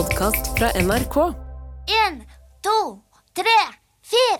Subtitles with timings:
[0.00, 1.16] podkast fra NRK.
[2.06, 2.22] En,
[2.64, 3.02] to,
[3.36, 3.56] tre,
[4.06, 4.38] fire.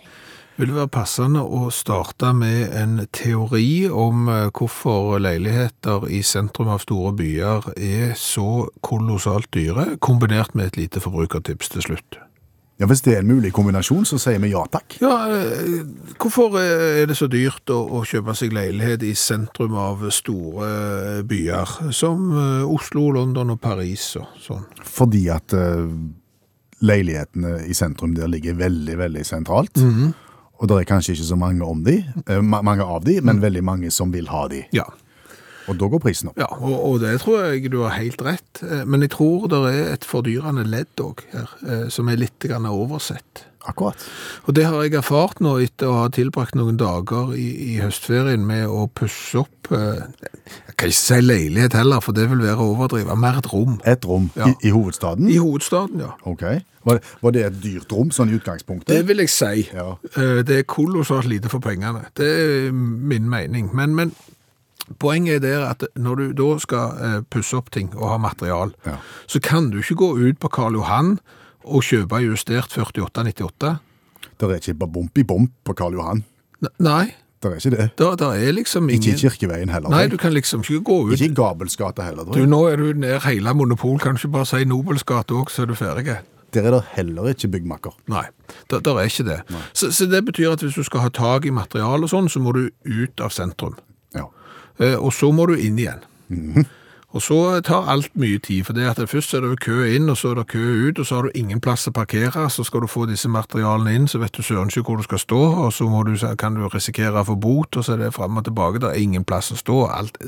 [0.57, 6.71] Vil det være passende å starte med en teori om eh, hvorfor leiligheter i sentrum
[6.73, 12.21] av store byer er så kolossalt dyre, kombinert med et lite forbrukertips til slutt?
[12.81, 14.97] Ja, Hvis det er en mulig kombinasjon, så sier vi ja takk.
[15.03, 15.83] Ja, eh,
[16.17, 21.75] hvorfor er det så dyrt å, å kjøpe seg leilighet i sentrum av store byer,
[21.93, 24.65] som eh, Oslo, London og Paris og sånn?
[24.81, 25.93] Fordi at uh,
[26.81, 29.77] leilighetene i sentrum der ligger veldig, veldig sentralt.
[30.61, 31.99] Og det er kanskje ikke så mange, om de,
[32.31, 34.65] uh, mange av de, men veldig mange som vil ha de.
[34.73, 34.89] Ja.
[35.71, 36.39] Og da går prisen opp.
[36.43, 38.63] Ja, og, og det tror jeg du har helt rett.
[38.67, 42.39] Eh, Men jeg tror det er et fordyrende ledd òg her, eh, som er litt
[42.43, 43.47] grann oversett.
[43.69, 44.01] Akkurat.
[44.49, 48.41] Og det har jeg erfart nå etter å ha tilbrakt noen dager i, i høstferien
[48.49, 50.01] med å pusse opp eh,
[50.65, 53.15] Jeg kan ikke si leilighet heller, for det vil være å overdrive.
[53.21, 53.77] Mer et rom.
[53.85, 54.49] Et rom Ja.
[54.49, 55.29] i, i hovedstaden.
[55.29, 56.15] I hovedstaden, ja.
[56.25, 56.47] Ok.
[56.89, 58.89] Var var det et dyrt rom, sånn i utgangspunktet?
[58.97, 59.69] Det vil jeg si.
[59.77, 59.91] Ja.
[60.17, 62.07] Eh, Det er kolossalt lite for pengene.
[62.17, 63.69] Det er min mening.
[63.77, 64.15] Men, men
[64.99, 68.73] poenget er der at når du da skal eh, pusse opp ting og ha material,
[68.87, 68.97] Ja.
[69.27, 71.19] så kan du ikke gå ut på Karl Johan
[71.65, 73.79] og kjøpe justert 4898.
[74.41, 76.25] Det er ikke bare bump i bump på Karl Johan.
[76.79, 77.91] Nei, Det er ikke det.
[77.97, 79.03] da, da er liksom ingen...
[79.15, 79.89] Ikke i Kirkeveien heller.
[79.89, 81.13] Nei, du kan liksom ikke gå ut.
[81.17, 84.33] Ikke i Gabels gate heller, Du, nå er du ned hele monopol, kan du ikke
[84.35, 86.19] bare si Nobels gate også, så er du ferdig?
[86.53, 87.95] Der er det heller ikke byggmakker.
[88.09, 88.25] Nei,
[88.71, 89.39] der, der er ikke det.
[89.73, 92.41] Så, så det betyr at hvis du skal ha tag i material og sånn, så
[92.43, 93.77] må du ut av sentrum.
[94.81, 96.05] Eh, og så må du inn igjen.
[97.11, 97.37] Og så
[97.67, 100.35] tar alt mye tid, for det at først er det kø inn, og så er
[100.39, 103.03] det kø ut, og så har du ingen plass å parkere, så skal du få
[103.11, 106.05] disse materialene inn, så vet du søren ikke hvor du skal stå, og så må
[106.07, 108.93] du, kan du risikere å få bot, og så er det frem og tilbake, det
[108.93, 110.21] er ingen plass å stå, alt.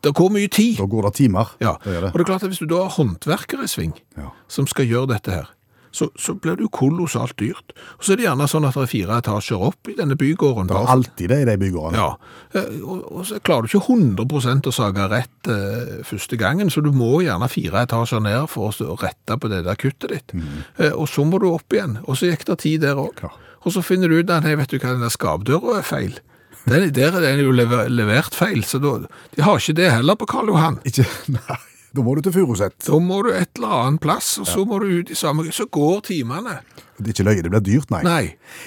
[0.00, 0.78] Det går mye tid.
[0.78, 1.50] Da går det timer.
[1.60, 2.12] Ja, Det det.
[2.12, 4.30] og det er klart at hvis du da har håndverkere i sving, Ja.
[4.48, 5.50] som skal gjøre dette her,
[5.90, 7.74] så, så blir det jo kolossalt dyrt.
[7.98, 10.70] Og så er det gjerne sånn at det er fire etasjer opp i denne bygården.
[10.70, 12.04] Det er alltid det i de bygårdene.
[12.04, 16.70] ja, eh, og, og så klarer du ikke 100 å sage rett eh, første gangen,
[16.70, 20.34] så du må gjerne fire etasjer ned for å rette på det der kuttet ditt.
[20.78, 23.26] Eh, og så må du opp igjen, og så gikk det tid der òg.
[23.60, 26.20] Og så finner du ut at nei, vet du hva, den der skapdøra er feil.
[26.68, 28.98] Den, der er den jo lever, levert feil, så da,
[29.34, 30.78] de har ikke det heller på Karl Johan.
[30.88, 31.06] Ikke,
[31.36, 31.58] nei,
[31.90, 32.76] da må du til Furuset.
[32.86, 35.66] Da må du et eller annet plass, og så må du ut i samme Så
[35.66, 36.60] går timene.
[37.00, 38.02] Det er ikke løye, det blir dyrt, nei.
[38.06, 38.24] Nei.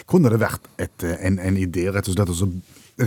[0.10, 2.50] Kunne det vært et, eh, en, en idé rett og slett å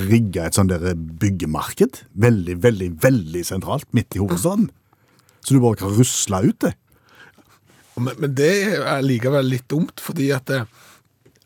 [0.07, 2.01] rigge et sånt der byggemarked?
[2.15, 4.71] Veldig, veldig, veldig sentralt, midt i hovedstaden.
[5.45, 6.73] Så du bare kan rusle ut det.
[7.97, 10.65] Men, men det er likevel litt dumt, fordi at det,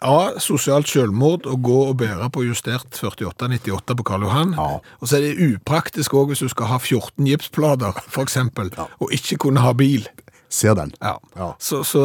[0.03, 4.55] A, sosialt selvmord å gå og bære på justert 48-98 på Karl Johan.
[4.57, 4.79] Ja.
[5.01, 9.13] Og så er det upraktisk også hvis du skal ha 14 gipsplater, for eksempel, og
[9.13, 10.09] ikke kunne ha bil.
[10.51, 10.91] Ser den.
[11.05, 11.17] Ja.
[11.37, 11.53] Ja.
[11.63, 12.05] Så, så,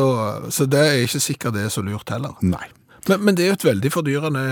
[0.53, 2.35] så det er ikke sikkert det er så lurt heller.
[2.45, 2.67] Nei.
[3.07, 4.43] Men, men det er jo et veldig fordyrende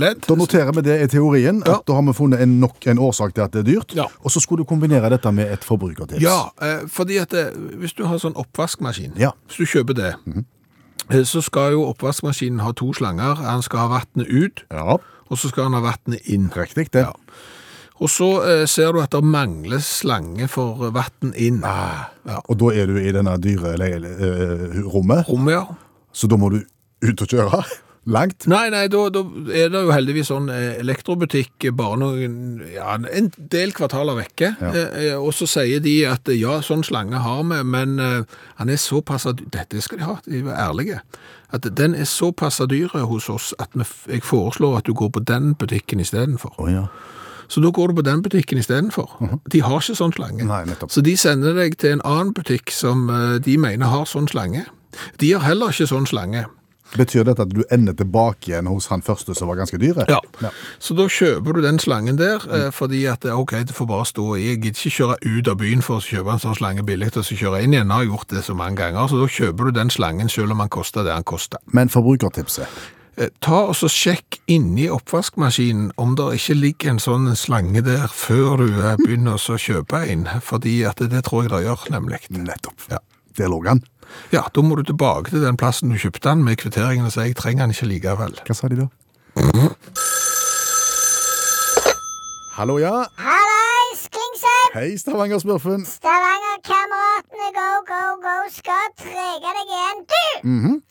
[0.00, 0.22] ledd.
[0.26, 1.74] Da noterer vi det i teorien, Ja.
[1.78, 3.94] at da har vi funnet en, nok en årsak til at det er dyrt.
[3.96, 4.06] Ja.
[4.24, 6.22] Og så skulle du kombinere dette med et forbrukertips.
[6.24, 7.44] Ja, eh, fordi at det,
[7.82, 9.32] hvis du har sånn oppvaskmaskin, Ja.
[9.48, 10.42] hvis du kjøper det, eh,
[11.24, 13.34] så skal jo oppvaskmaskinen ha to slanger.
[13.42, 14.96] Han skal ha vannet ut, Ja,
[15.28, 16.50] og så skal han ha vannet inn.
[16.54, 17.06] riktig det.
[17.06, 17.12] Ja.
[18.02, 21.60] Og så eh, ser du at det mangler slange for vann inn.
[21.64, 22.08] Ah.
[22.26, 22.40] Ja.
[22.48, 25.66] Og da er du i denne dyre eh, rommet, Rommet, ja.
[26.12, 26.62] så da må du
[27.02, 27.62] ut og kjøre
[28.04, 28.46] langt.
[28.50, 29.22] Nei, nei, da, da
[29.54, 32.34] er det jo heldigvis sånn eh, elektrobutikk bare noen,
[32.72, 34.52] ja, en del kvartaler vekke.
[34.58, 34.72] Ja.
[34.72, 38.42] Eh, eh, og så sier de at eh, ja, sånn slange har vi, men eh,
[38.58, 39.28] han er såpass.
[39.42, 41.02] Dette skal de ha, de er ærlige.
[41.52, 43.86] At den er såpass dyr hos oss at vi,
[44.16, 46.56] jeg foreslår at du går på den butikken istedenfor.
[46.58, 46.88] Oh, ja.
[47.52, 49.10] Så da går du på den butikken istedenfor.
[49.52, 50.46] De har ikke sånn slange.
[50.48, 50.62] Nei.
[50.88, 54.64] Så de sender deg til en annen butikk som eh, de mener har sånn slange.
[55.20, 56.46] De har heller ikke sånn slange.
[56.92, 60.04] Betyr dette at du ender tilbake igjen hos han første som var ganske dyre?
[60.10, 60.20] Ja.
[60.44, 60.50] Ja.
[60.82, 62.72] Så da kjøper du den slangen der, mm.
[62.76, 64.46] fordi at eh, ok, det får bare stå i.
[64.50, 67.24] Jeg gidder ikke kjøre ut av byen for å kjøpe en sånn slange billig og
[67.24, 67.88] så kjøre inn igjen.
[67.88, 70.64] Jeg har gjort det så mange ganger, så da kjøper du den slangen selv om
[70.64, 71.62] han koster det han koster.
[71.72, 72.82] Men forbrukertipset?
[73.16, 78.08] Eh, Ta og så sjekk inni oppvaskmaskinen om det ikke ligger en sånn slange der
[78.08, 81.88] før du eh, begynner å kjøpe en, fordi at det, det tror jeg det gjør,
[81.92, 82.22] nemlig.
[82.32, 82.88] Nettopp.
[82.92, 83.02] Ja.
[83.36, 83.80] Der lå han.
[84.32, 87.20] Ja, da må du tilbake til den plassen du kjøpte den med kvitteringen og si
[87.26, 88.38] jeg trenger den ikke likevel.
[88.46, 88.88] Hva sa de da?
[92.52, 92.94] Hallo, ja.
[93.16, 94.72] Hallais, Klingsheim!
[94.76, 95.86] Hei, Stavanger-smurfen.
[95.88, 100.02] Stavanger-kameratene go, go, go skal trege deg igjen.
[100.12, 100.82] Du!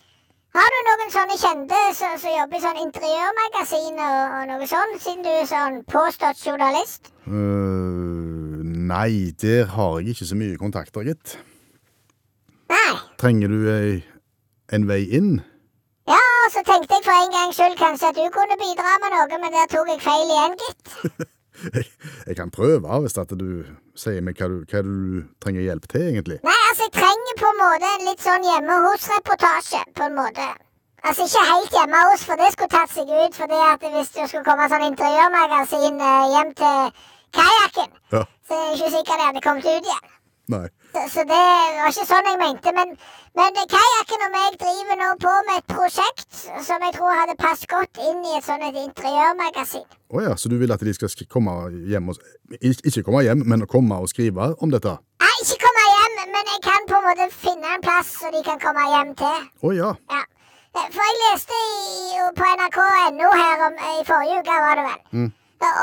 [0.52, 4.98] Har du noen sånne kjente som som jobber i sånn interiørmagasin og, og noe sånn,
[5.00, 7.14] siden du er sånn påstått journalist?
[7.24, 11.38] Uh, nei, der har jeg ikke så mye kontakter, gitt.
[13.22, 14.02] Trenger du ei,
[14.74, 15.36] en vei inn?
[16.10, 19.14] Ja, og så tenkte jeg for en gangs skyld kanskje at du kunne bidra med
[19.14, 20.96] noe, men der tok jeg feil igjen, gitt.
[21.76, 21.86] Jeg,
[22.32, 23.46] jeg kan prøve hvis at du
[23.94, 24.96] sier meg hva du, hva du
[25.44, 26.40] trenger hjelp til, egentlig.
[26.48, 30.50] Nei, altså, jeg trenger på en måte en litt sånn hjemme hos-reportasje, på en måte.
[31.06, 34.14] Altså, ikke helt hjemme hos, for det skulle tatt seg ut, for det at hvis
[34.18, 37.08] du skulle komme sånn interiørmagasin eh, hjem til
[37.38, 38.26] kajakken, Ja.
[38.50, 40.16] så er det ikke sikkert det hadde kommet ut igjen.
[40.58, 40.68] Nei.
[40.92, 41.40] Så, det
[41.78, 42.72] var ikke sånn jeg mente.
[42.76, 42.90] Men,
[43.40, 47.70] men kajakken og meg driver nå på med et prosjekt som jeg tror hadde passet
[47.72, 49.86] godt inn i et sånt et interiørmagasin.
[50.12, 51.54] Å ja, så du vil at de skal komme
[51.88, 52.20] hjem og
[52.60, 54.98] Ikke komme hjem, men komme og skrive om dette?
[55.24, 58.44] Nei, ikke komme hjem, men jeg kan på en måte finne en plass så de
[58.44, 59.48] kan komme hjem til.
[59.64, 59.94] Å ja.
[60.12, 60.26] Ja.
[60.76, 65.32] For jeg leste i, på nrk.no her om, i forrige uke, var det vel,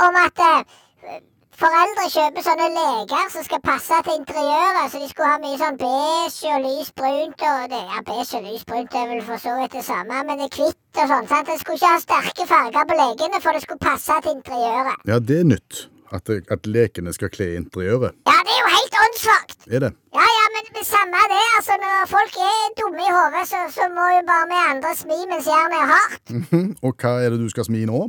[0.05, 1.19] om at eh,
[1.59, 4.89] foreldre kjøper sånne leker som skal passe til interiøret.
[4.93, 8.47] Så de skulle ha mye sånn beige og lys brunt og det, Ja, beige og
[8.49, 11.29] lys brunt er vel for så vidt det samme, men det er hvitt og sånn.
[11.31, 11.47] sant?
[11.51, 15.07] Det skulle ikke ha sterke farger på lekene, for det skulle passe til interiøret.
[15.11, 15.87] Ja, det er nytt.
[16.09, 18.15] At, at lekene skal kle interiøret.
[18.25, 19.59] Ja, det er jo helt åndssvakt.
[19.69, 19.91] Er det?
[20.17, 21.43] Ja, ja, men det samme det.
[21.59, 25.19] altså Når folk er dumme i hodet, så, så må jo bare vi andre smi
[25.29, 26.23] mens jernet er hardt.
[26.33, 26.71] Mhm.
[26.83, 28.07] Og hva er det du skal smi nå?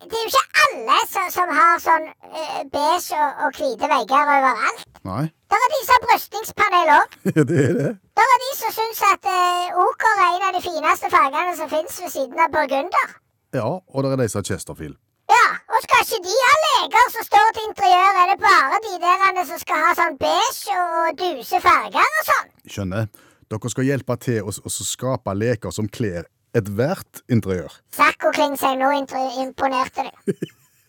[0.00, 4.30] Det er jo ikke alle som, som har sånn uh, beige og, og hvite vegger
[4.36, 4.86] overalt.
[5.04, 7.18] Nei, Der er de som har brystningspanel òg.
[7.36, 7.90] ja, det er det.
[8.20, 11.70] Der er de som syns at uh, oker er en av de fineste fargene som
[11.74, 13.14] fins ved siden av burgunder.
[13.56, 14.96] Ja, og der er de som har Chesterfield.
[15.30, 18.20] Ja, og skal ikke de ha leger som står til interiør?
[18.22, 22.52] Er det bare de der som skal ha sånn beige og duse farger og sånn?
[22.66, 23.10] Skjønner.
[23.50, 26.24] Dere skal hjelpe til å, å skape leker som kler
[26.56, 27.72] ethvert interiør.
[27.94, 28.88] Sakko Klingsheim, nå
[29.44, 30.12] imponerte du.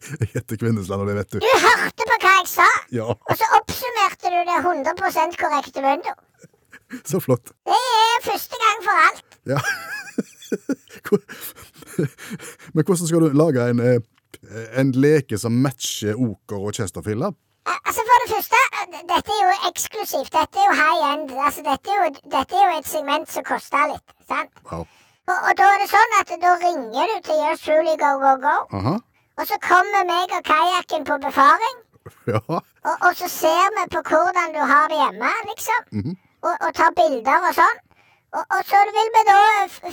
[0.02, 1.40] Jeg heter Kvindesland, og det vet du.
[1.44, 6.12] Du hørte på hva jeg sa, Ja, og så oppsummerte du det 100% korrekte mundo.
[7.12, 7.46] så flott.
[7.70, 9.28] Det er første gang for alt.
[9.52, 9.60] Ja.
[12.74, 14.02] Men hvordan skal du lage en, eh,
[14.82, 17.24] en leke som matcher oker og Chesterfield?
[17.70, 18.60] Altså For det første,
[19.14, 20.34] dette er jo eksklusivt.
[20.34, 21.30] Dette er jo high end.
[21.46, 24.08] Altså Dette er jo, dette er jo et segment som koster litt.
[24.28, 24.52] sant?
[24.72, 24.82] Ja.
[25.30, 28.34] Og, og da er det sånn at da ringer du til Yours Truly Go Go
[28.46, 28.96] Go, Aha.
[29.38, 31.78] og så kommer meg og kajakken på befaring.
[32.28, 32.42] Ja.
[32.50, 36.16] Og, og så ser vi på hvordan du har det hjemme, liksom.
[36.42, 37.80] og, og tar bilder og sånn.
[38.32, 39.38] Og, og så vil vi da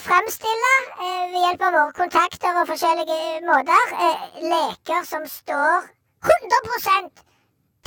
[0.08, 0.72] fremstille,
[1.04, 5.88] eh, ved hjelp av våre kontakter og forskjellige måter, eh, leker som står
[6.24, 7.24] 100%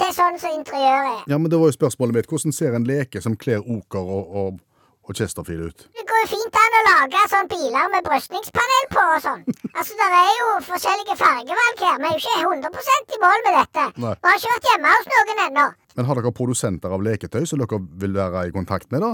[0.02, 1.24] til sånn som interiøret er.
[1.32, 2.28] ja, men det var jo spørsmålet mitt.
[2.30, 4.60] Hvordan ser en leke som kler oker og,
[5.12, 5.86] og, Chesterfield ut?
[5.98, 9.44] Det går jo fint an å lage sånn biler med brystningspanel på og sånn.
[9.82, 12.00] Altså, Det er jo forskjellige fargevalg her.
[12.02, 13.86] Vi er jo ikke 100 i mål med dette.
[14.04, 14.16] Nei.
[14.20, 15.66] Vi har ikke vært hjemme hos noen ennå.
[15.96, 19.14] Men har dere produsenter av leketøy som dere vil være i kontakt med, da?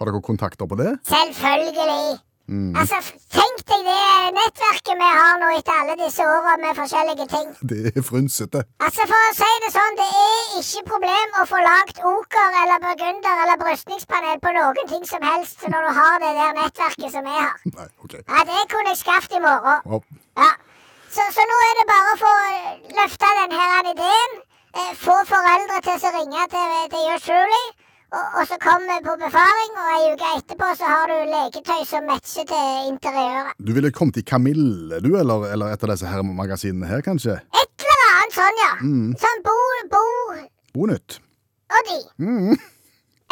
[0.00, 0.94] Har dere kontakter på det?
[1.10, 2.18] Selvfølgelig.
[2.46, 2.98] Altså,
[3.34, 7.48] Tenk deg det nettverket vi har nå etter alle disse årene med forskjellige ting.
[7.70, 8.62] Det er frynsete.
[8.86, 12.84] Altså, For å si det sånn, det er ikke problem å få lagd oker eller
[12.84, 17.26] burgunder eller brystningspanel på noen ting som helst når du har det der nettverket som
[17.32, 17.56] jeg har.
[17.72, 18.14] Nei, ok.
[18.20, 19.82] Ja, Det kunne jeg skaffet i morgen.
[19.90, 20.00] Ja.
[20.44, 20.50] Ja.
[21.16, 22.34] Så, så nå er det bare å få
[23.00, 24.38] løfta denne ideen.
[24.76, 27.64] Eh, få foreldre til å ringe til, til Truly.
[28.14, 31.80] Og, og så kommer vi på befaring, og ei uke etterpå så har du leketøy
[31.90, 33.56] som matcher til interiøret.
[33.66, 37.34] Du ville kommet i Kamille, du, eller, eller et av disse her magasinene her, kanskje?
[37.62, 38.70] Et eller annet sånn, ja.
[39.24, 39.56] Sånn Bo,
[39.96, 40.04] Bo
[40.76, 41.18] Bonytt.
[41.74, 41.98] og de.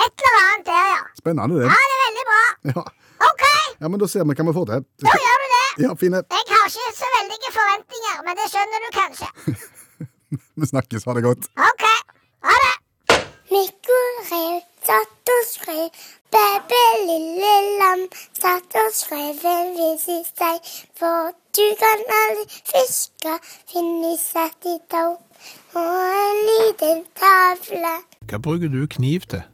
[0.04, 1.00] Et eller annet der, ja.
[1.22, 1.70] Spennende, det.
[1.70, 2.42] Ja, det er veldig bra.
[2.74, 2.84] Ja.
[3.30, 3.44] OK,
[3.78, 4.86] ja, men da ser vi hva vi får til.
[5.06, 5.62] da gjør du det.
[5.86, 6.24] Ja, fine.
[6.34, 9.30] Jeg har ikke så veldige forventninger, men det skjønner du kanskje.
[10.58, 11.04] Vi snakkes.
[11.06, 11.46] Ha det godt.
[11.62, 11.82] OK,
[12.48, 12.72] ha det.
[13.54, 13.98] Mikko
[14.30, 15.90] rev satt og skrev,
[16.34, 18.00] Bebe, lille lam
[18.34, 20.72] satt og skrev en i seg.
[20.98, 23.36] For du kan aldri fiske,
[23.70, 25.12] finne satt i tau
[25.78, 27.94] og en liten tavle.
[28.26, 29.46] Hva bruker du kniv til?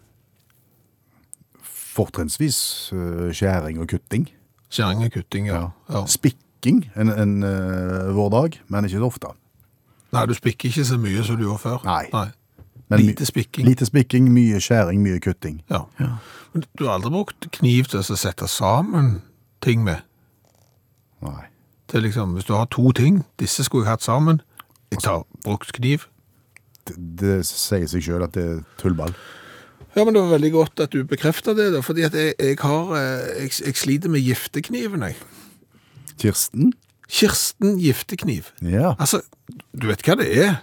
[1.93, 2.63] Fortrinnsvis
[2.97, 4.31] eh, skjæring og kutting.
[4.73, 5.67] Skjæring og kutting, ja.
[5.93, 6.07] ja.
[6.09, 9.37] Spikking en, en eh, vår dag, men ikke så ofte.
[10.17, 11.83] Nei, du spikker ikke så mye som du gjorde før.
[11.85, 12.31] Nei.
[12.91, 13.69] Men Lite spikking.
[13.69, 15.61] Lite spikking, mye skjæring, mye kutting.
[15.71, 15.85] Ja.
[16.53, 19.21] Men du har aldri brukt kniv til å sette sammen
[19.63, 20.03] ting med?
[21.23, 21.45] Nei.
[21.91, 24.41] Til liksom, hvis du har to ting, disse skulle jeg hatt sammen,
[24.91, 26.07] jeg tar brukt kniv.
[26.89, 29.15] Det, det sier seg sjøl at det er tullball.
[29.97, 32.59] Ja, men det var veldig godt at du bekreftet det, da, fordi at jeg, jeg
[32.63, 35.19] har, eh, jeg, jeg sliter med giftekniven, jeg.
[36.21, 36.73] Kirsten?
[37.11, 38.53] Kirsten giftekniv.
[38.63, 38.95] Ja.
[38.99, 39.23] Altså,
[39.75, 40.61] du vet hva det er?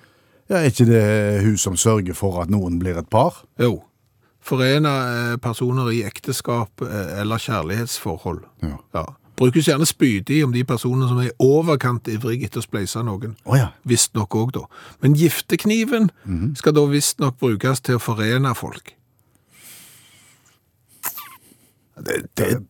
[0.49, 0.55] Ja.
[0.61, 3.43] Er ikke det hun som sørger for at noen blir et par?
[3.59, 3.83] Jo.
[4.47, 4.89] Forene
[5.33, 8.43] eh, personer i ekteskap eh, eller kjærlighetsforhold.
[8.63, 8.77] Ja.
[8.95, 9.05] Ja.
[9.37, 13.35] Brukes gjerne spydig om de personer som er i overkant ivrige etter å spleise noen.
[13.45, 13.67] Oh, ja.
[13.85, 14.63] Visstnok òg, da.
[15.03, 16.55] Men giftekniven Mhm.
[16.57, 18.93] skal da visstnok brukes til å forene folk.
[22.01, 22.63] Det, det,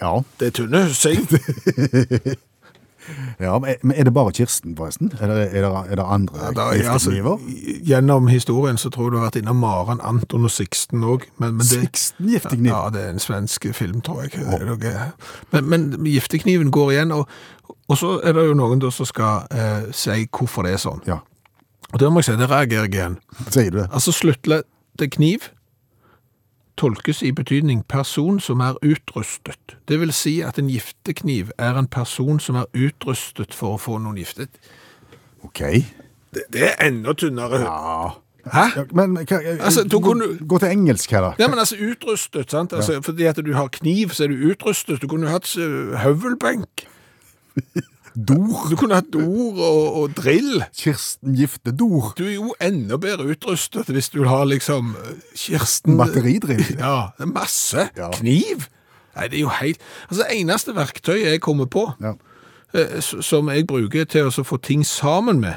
[0.00, 0.20] Ja.
[0.38, 1.26] det er tynne hyssing.
[3.42, 5.12] ja men, er det bare Kirsten, forresten?
[5.20, 7.10] Er det, er det, er det andre Ja, da, altså,
[7.86, 11.26] gjennom historien så tror jeg du har vært innom Maren, Anton og Sixten òg.
[11.38, 12.70] Men, men det, Sixten giftekniv?
[12.70, 14.38] Ja, det er en svensk film, tror jeg.
[14.68, 15.10] Noe-
[15.52, 17.28] Men, men giftekniven går igjen, og,
[17.88, 21.02] og så er det jo noen som skal eh, si hvorfor det er sånn.
[21.08, 21.18] Ja.
[21.92, 23.18] Og det må jeg si, det reagerer jeg igjen.
[23.50, 23.88] Sier du det?
[23.92, 25.50] Altså sluttleddet kniv
[26.82, 29.76] tolkes i betydning person som er utrustet.
[29.88, 34.00] Det vil si at en giftekniv er en person som er utrustet for å få
[34.02, 34.50] noen giftet.
[35.46, 35.62] OK.
[36.34, 37.62] Det, det er enda tynnere.
[37.62, 38.10] Ja.
[38.42, 38.62] Hæ?
[38.74, 41.32] Ja, Men hva, Altså, du gå, kunne- gå til engelsk her, da.
[41.38, 42.72] Ja, men altså utrustet, sant?
[42.74, 44.98] Altså, Fordi at du har kniv, så er du utrustet.
[45.02, 46.86] Du kunne hatt uh, høvelbenk.
[48.16, 48.66] Dor.
[48.70, 50.64] Du kunne hatt dor og, og drill.
[50.76, 52.12] Kirsten giftedor.
[52.18, 56.64] Du er jo enda bedre utrustet hvis du har liksom uh, Kirsten Batteridrill.
[56.82, 57.88] Ja, masse.
[57.96, 58.10] Ja.
[58.18, 58.68] Kniv.
[59.16, 62.14] Nei, det er jo helt Altså, eneste verktøy jeg kommer på, Ja.
[62.74, 65.54] eh, som jeg bruker til å få ting sammen med,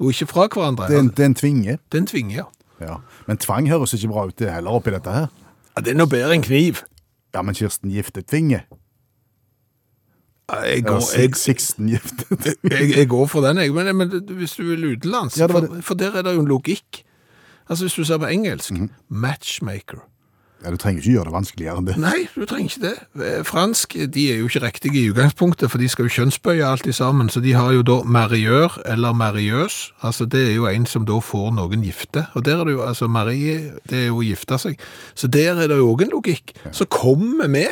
[0.00, 1.78] og ikke fra hverandre, Det er en, det er en tvinge.
[1.90, 2.44] tvinger.
[2.80, 2.96] Ja.
[3.26, 5.28] Men tvang høres ikke bra ut det heller oppi dette her.
[5.76, 6.82] Ja, det er noe bedre enn kniv.
[7.34, 8.62] Ja, men Kirsten giftetvinge.
[10.46, 12.52] Jeg går, jeg, Sixten giftet.
[12.70, 13.72] jeg, jeg går for den, jeg.
[13.74, 17.02] Men, men hvis du vil utenlands, Ja, for, for der er det jo en logikk.
[17.68, 18.72] Altså Hvis du ser på engelsk
[19.08, 20.04] matchmaker.
[20.64, 21.94] Ja, du trenger ikke gjøre det vanskeligere enn det.
[22.00, 23.24] Nei, du trenger ikke det.
[23.26, 26.88] Eh, Fransk de er jo ikke riktige i utgangspunktet, for de skal jo kjønnsbøye alt
[26.96, 27.28] sammen.
[27.30, 29.76] Så de har jo da mariør eller mariøs.
[30.00, 32.24] Altså Det er jo en som da får noen gifte.
[32.34, 34.80] Og der er det jo, altså Marie, det er jo å gifte seg.
[35.14, 36.56] Så der er det jo òg en logikk.
[36.72, 37.66] Så kommer vi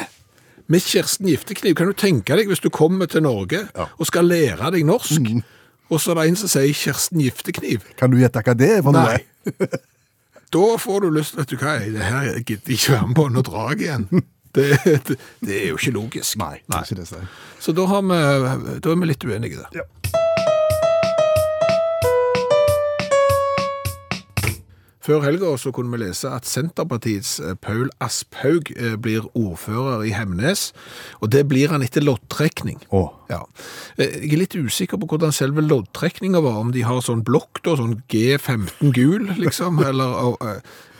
[0.69, 1.75] med Kirsten Giftekniv.
[1.79, 3.89] Kan du tenke deg hvis du kommer til Norge Ja.
[3.99, 5.21] og skal lære deg norsk,
[5.91, 7.85] og så er det en som sier Kirsten Giftekniv.
[8.01, 9.19] Kan du gjette hva det er for noe?
[9.19, 9.25] Nei.
[10.55, 13.25] Da får du lyst, vet du hva, det her gidder jeg ikke være med på,
[13.35, 14.05] nå drar jeg igjen.
[14.55, 14.69] Det,
[15.09, 16.37] det, det er jo ikke logisk.
[16.39, 17.25] Nei, det ikke det sier.
[17.59, 18.21] Så da, har vi,
[18.85, 20.23] da er vi litt uenige der.
[25.05, 30.15] Før helga så kunne vi lese at Senterpartiets eh, Paul Asphaug eh, blir ordfører i
[30.17, 30.71] Hemnes,
[31.21, 32.79] og det blir han etter loddtrekning.
[32.89, 33.11] Oh.
[33.29, 33.43] Ja.
[33.99, 37.61] Eh, Jeg er litt usikker på hvordan selve loddtrekninga var, om de har sånn blokk,
[37.67, 40.41] da, sånn G15 gul, liksom, eller,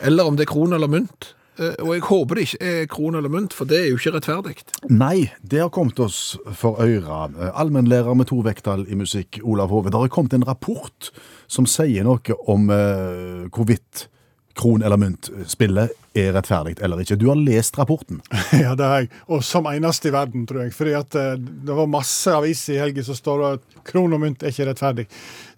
[0.05, 1.31] eller om det er kron eller mynt.
[1.59, 4.15] Eh, Og jeg håper det ikke er kron eller mynt, for det er jo ikke
[4.17, 4.55] rettferdig.
[4.91, 7.29] Nei, det har kommet oss for øyra.
[7.53, 9.89] Allmennlærer med to vekttall i musikk, Olav Hove.
[9.93, 11.11] Det har kommet en rapport
[11.47, 14.07] som sier noe om uh, hvorvidt
[14.55, 17.17] kron eller myntspillet er rettferdig eller ikke.
[17.19, 18.21] Du har lest rapporten.
[18.55, 19.09] Ja, det har jeg.
[19.27, 20.71] Og som eneste i verden, tror jeg.
[20.77, 24.43] Fordi at eh, det var masse aviser i helgen som står at kron og mynt
[24.47, 25.05] er ikke rettferdig.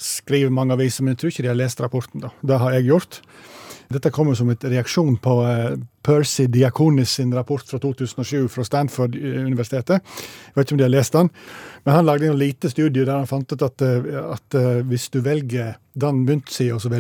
[0.01, 2.25] Skriver mange aviser, men jeg tror ikke de har lest rapporten.
[2.25, 2.33] da.
[2.41, 3.19] Det har jeg gjort.
[3.93, 10.03] Dette kommer som et reaksjon på eh, Percy Diakonis sin rapport fra 2007 fra Stanford-universitetet.
[10.03, 11.29] Jeg vet ikke om de har lest den,
[11.85, 15.07] men han lagde en lite studie der han fant ut at, eh, at eh, hvis
[15.13, 16.93] du velger den myntsida som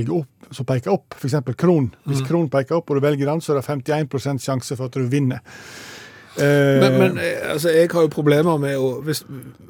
[0.51, 1.35] som peker opp, f.eks.
[1.59, 1.89] kron.
[2.07, 4.95] Hvis kron peker opp og du velger den, så er det 51% sjanse for at
[4.95, 5.41] du vinner.
[6.37, 9.23] Eh, Men, men eh, altså, jeg har jo problemer med å, hvis,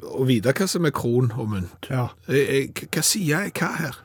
[0.04, 1.88] å vite hva som er kron og mynt.
[1.90, 2.10] ja.
[2.28, 3.98] Jeg, jeg, hva sier jeg hva her?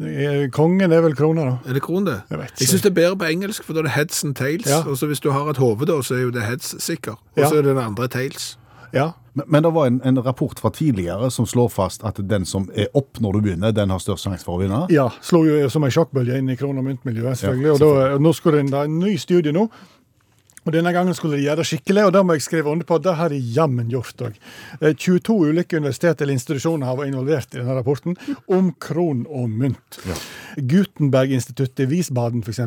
[0.00, 1.58] Eh, Kongen er vel krona, da.
[1.68, 2.22] Er det kron det?
[2.30, 2.52] Jeg vet.
[2.60, 4.66] Jeg synes det er bedre på engelsk, for da er det heads and tails.
[4.70, 4.80] Ja.
[4.88, 7.12] Og så hvis du har et hode da, så er jo det heads sikker.
[7.12, 7.48] Og Ja.
[7.48, 8.58] så er det den andre tails.
[8.94, 9.10] Ja.
[9.34, 12.68] Men, men det var en, en rapport fra tidligere som slår fast at den som
[12.74, 14.86] er opp når du begynner, den har størst sjanse for å vinne.
[14.92, 15.08] ja.
[15.20, 17.66] Slo jo som en sjokkbølge inn i krone- og myntmiljøet, selvfølgelig.
[17.66, 19.68] Ja, og da, nå skulle det inn- er en ny studie nå.
[20.62, 23.00] Og Denne gangen skulle de gjøre det skikkelig, og det må jeg skrive under på.
[23.02, 24.36] Det har de jammen gjort òg.
[24.80, 28.14] 22 ulike universitet eller institusjoner har vært involvert i denne rapporten
[28.46, 29.98] om kron og mynt.
[30.56, 32.62] Gutenberg-instituttet i Wiesbaden, f.eks.,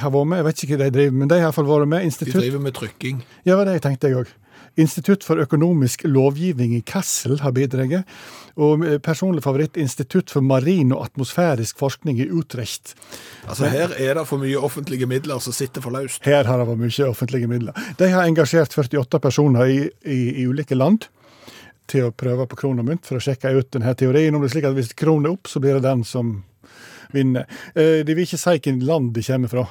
[0.00, 0.40] har vært med.
[0.40, 2.08] Jeg vet ikke hva de driver med, men de har iallfall vært med.
[2.10, 2.34] Institutt.
[2.34, 3.22] De driver med trykking.
[3.46, 4.34] Ja, det tenkte jeg òg.
[4.76, 8.04] Institutt for økonomisk lovgivning i Kassel har bidratt.
[8.60, 12.94] Og personlig favoritt Institutt for marin og atmosfærisk forskning i Utrecht.
[13.48, 16.22] Altså Her er det for mye offentlige midler som sitter for løst.
[16.24, 17.76] Her har det vært mye offentlige midler.
[17.98, 21.08] De har engasjert 48 personer i, i, i ulike land
[21.86, 24.34] til å prøve på kron og mynt for å sjekke ut denne teorien.
[24.34, 26.32] Om det er slik at hvis kronen er opp, så blir det den som
[27.14, 27.46] vinner.
[27.74, 29.66] Eh, De vil ikke si hvilket land de kommer fra,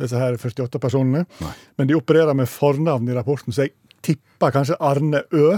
[0.00, 1.24] disse her 48 personene.
[1.78, 3.72] Men de opererer med fornavn i rapporten, så jeg
[4.04, 5.56] tipper kanskje Arne Ø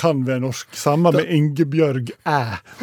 [0.00, 0.70] kan være norsk.
[0.76, 2.38] Samme med Ingebjørg Æ.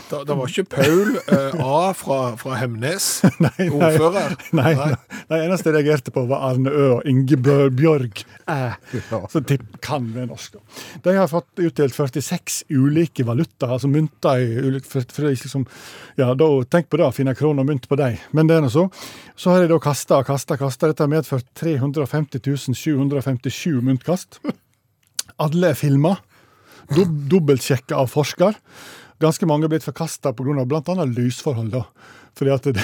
[0.10, 3.08] Det, det var ikke Paul uh, A fra, fra Hemnes,
[3.80, 4.36] ordfører.
[4.58, 4.90] Nei, nei.
[5.30, 8.60] Det eneste jeg reagerte på, var Arne Ø og Ingebjørg Æ.
[9.32, 10.60] Så tipp kan være norsk.
[11.04, 15.66] De har fått utdelt 46 ulike valutaer, altså mynter i ulike for, liksom,
[16.20, 18.18] ja, da, Tenk på det, å finne krone og mynt på dem.
[18.36, 18.88] Men det er nå så.
[19.38, 20.92] Så har de da kasta og kasta og kasta.
[20.92, 24.42] Dette har medført 350 757 myntkast.
[25.44, 26.16] Alle er filma.
[26.96, 28.58] Dob Dobbeltsjekka av forsker.
[29.22, 30.66] Ganske mange er blitt forkasta pga.
[30.66, 31.06] bl.a.
[31.06, 31.72] lysforhold.
[31.74, 31.84] da.
[32.38, 32.84] Fordi at det,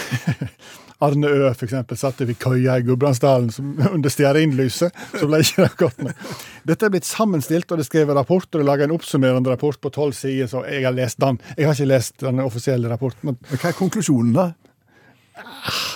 [1.05, 3.51] Arne Ø for eksempel, satt ved køya i Gudbrandsdalen
[3.95, 4.93] under stearinlyset.
[5.19, 6.33] Så ble ikke det godt nok.
[6.69, 9.79] Dette er blitt sammenstilt, og det er skrevet rapport, og det laga en oppsummerende rapport
[9.81, 11.39] på tolv sider, så jeg har lest den.
[11.57, 13.33] Jeg har ikke lest den offisielle rapporten.
[13.33, 14.51] Men Hva er konklusjonen, da?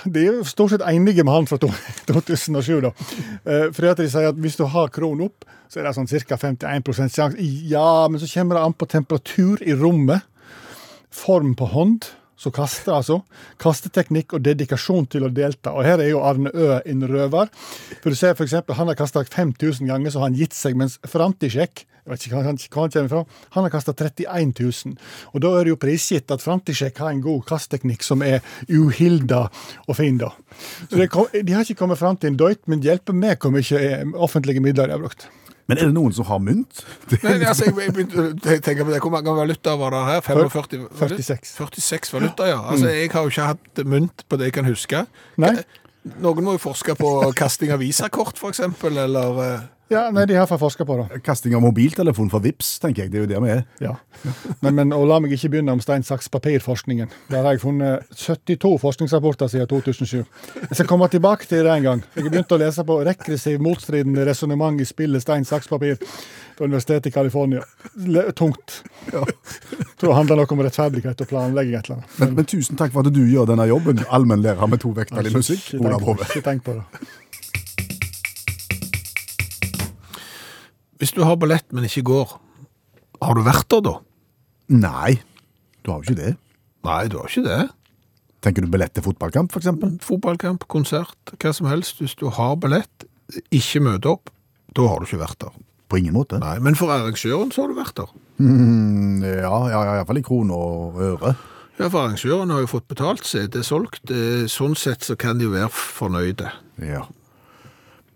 [0.08, 1.60] De er jo stort sett enige med han fra
[2.10, 2.92] 2007, da.
[2.94, 6.08] for fordi at de sier at hvis du har kronen opp, så er det sånn
[6.08, 6.38] ca.
[6.40, 7.36] 51 sjanse.
[7.70, 10.24] Ja, men så kommer det an på temperatur i rommet.
[11.12, 12.06] Form på hånd,
[12.38, 13.20] så kaster altså.
[13.62, 15.74] Kasteteknikk og dedikasjon til å delta.
[15.74, 17.52] Og her er jo Arne Ø en røver.
[18.04, 20.78] For du ser for eksempel, Han har kasta 5000 ganger, så har han gitt seg,
[20.78, 23.22] mens Frantisjek jeg vet ikke hva han, kommer fra.
[23.52, 24.94] Han har kasta 31 000.
[25.36, 28.40] Og da er det jo prisgitt at Frantisjek har en god kastteknikk som er
[28.72, 29.42] uhilda
[29.88, 30.32] og fin, da.
[30.88, 33.44] Så det kom, De har ikke kommet fram til en døyt, men det hjelper meg
[33.44, 35.28] hvor mye eh, offentlige midler de har brukt.
[35.68, 36.84] Men er det noen som har mynt?
[37.26, 38.28] Nei, altså, jeg, jeg begynte å
[38.64, 39.02] tenke på det.
[39.04, 40.22] Hvor mange valutaer var det her?
[40.24, 40.86] 45?
[41.02, 41.52] 46.
[41.58, 42.62] 46 valutaer, ja.
[42.72, 45.04] Altså, Jeg har jo ikke hatt mynt på det jeg kan huske.
[45.44, 45.58] Nei?
[46.24, 50.36] Noen må jo forske på kasting av visakort, for eksempel, eller eh, Ja, nei, de
[50.36, 51.22] har fått forska på det.
[51.24, 53.12] kasting av mobiltelefon for VIPs, tenker jeg.
[53.14, 53.62] Det er jo der vi er.
[53.80, 53.94] Ja.
[54.60, 57.08] Men, men og la meg ikke begynne om stein, saks, papir-forskningen.
[57.32, 60.26] Der har jeg funnet 72 forskningsrapporter siden 2007.
[60.66, 62.04] Jeg skal komme tilbake til det en gang.
[62.18, 65.96] Jeg har begynt å lese på regressiv motstridende resonnement i spillet stein, saks, papir
[66.58, 67.62] på Universitetet i California.
[68.36, 68.80] Tungt.
[69.14, 69.22] Ja.
[69.98, 71.78] Tror det handler noe om rettferdighet og planlegging.
[71.78, 72.18] et eller annet.
[72.22, 74.02] Men, men tusen takk for at du gjør denne jobben.
[74.10, 75.64] Allmennlærer med to vekter i musikk.
[75.70, 76.20] Ikke tenk Olav på Hove.
[76.26, 76.30] det.
[76.34, 76.84] Ikke tenk på det.
[80.98, 82.32] Hvis du har billett, men ikke går,
[83.22, 83.96] har du vært der da?
[84.74, 85.18] Nei,
[85.86, 86.32] du har jo ikke det.
[86.88, 87.60] Nei, du har ikke det.
[88.46, 89.70] Tenker du billett til fotballkamp, f.eks.?
[90.06, 92.02] Fotballkamp, konsert, hva som helst.
[92.02, 93.06] Hvis du har billett,
[93.54, 94.34] ikke møter opp,
[94.78, 95.54] da har du ikke vært der.
[95.88, 96.40] På ingen måte.
[96.42, 98.10] Nei, men for arrangøren så har du vært der.
[98.44, 101.36] Mm, ja, ja, ja, iallfall i kroner og øre.
[101.80, 104.10] Ja, for arrangøren har jo fått betalt seg, det er solgt.
[104.12, 106.50] Eh, Sånn sett så kan de jo være fornøyde.
[106.84, 107.06] Ja.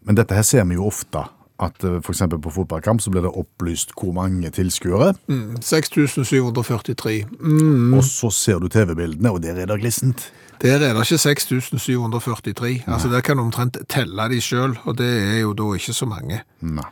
[0.03, 1.23] Men dette her ser vi jo ofte.
[1.61, 2.01] At f.eks.
[2.07, 5.11] for eksempel på fotballkamp så blir det opplyst hvor mange tilskuere.
[5.29, 7.19] Mm, 6743.
[7.39, 10.31] Mm, Og så ser du TV-bildene, og der er det glissent.
[10.61, 12.83] der er det ikke 6743.
[12.87, 15.05] Altså, der kan du omtrent telle de sjøl, og det
[15.35, 16.41] er jo da ikke så mange.
[16.61, 16.83] Nei.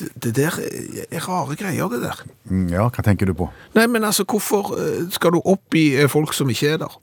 [0.00, 0.56] Det, der
[1.10, 2.20] er rare greier, det der.
[2.50, 3.50] Mm, Ja, hva tenker du på?
[3.76, 6.98] Nei, men altså, hvorfor eh, skal du opp i eh, folk som ikke er der?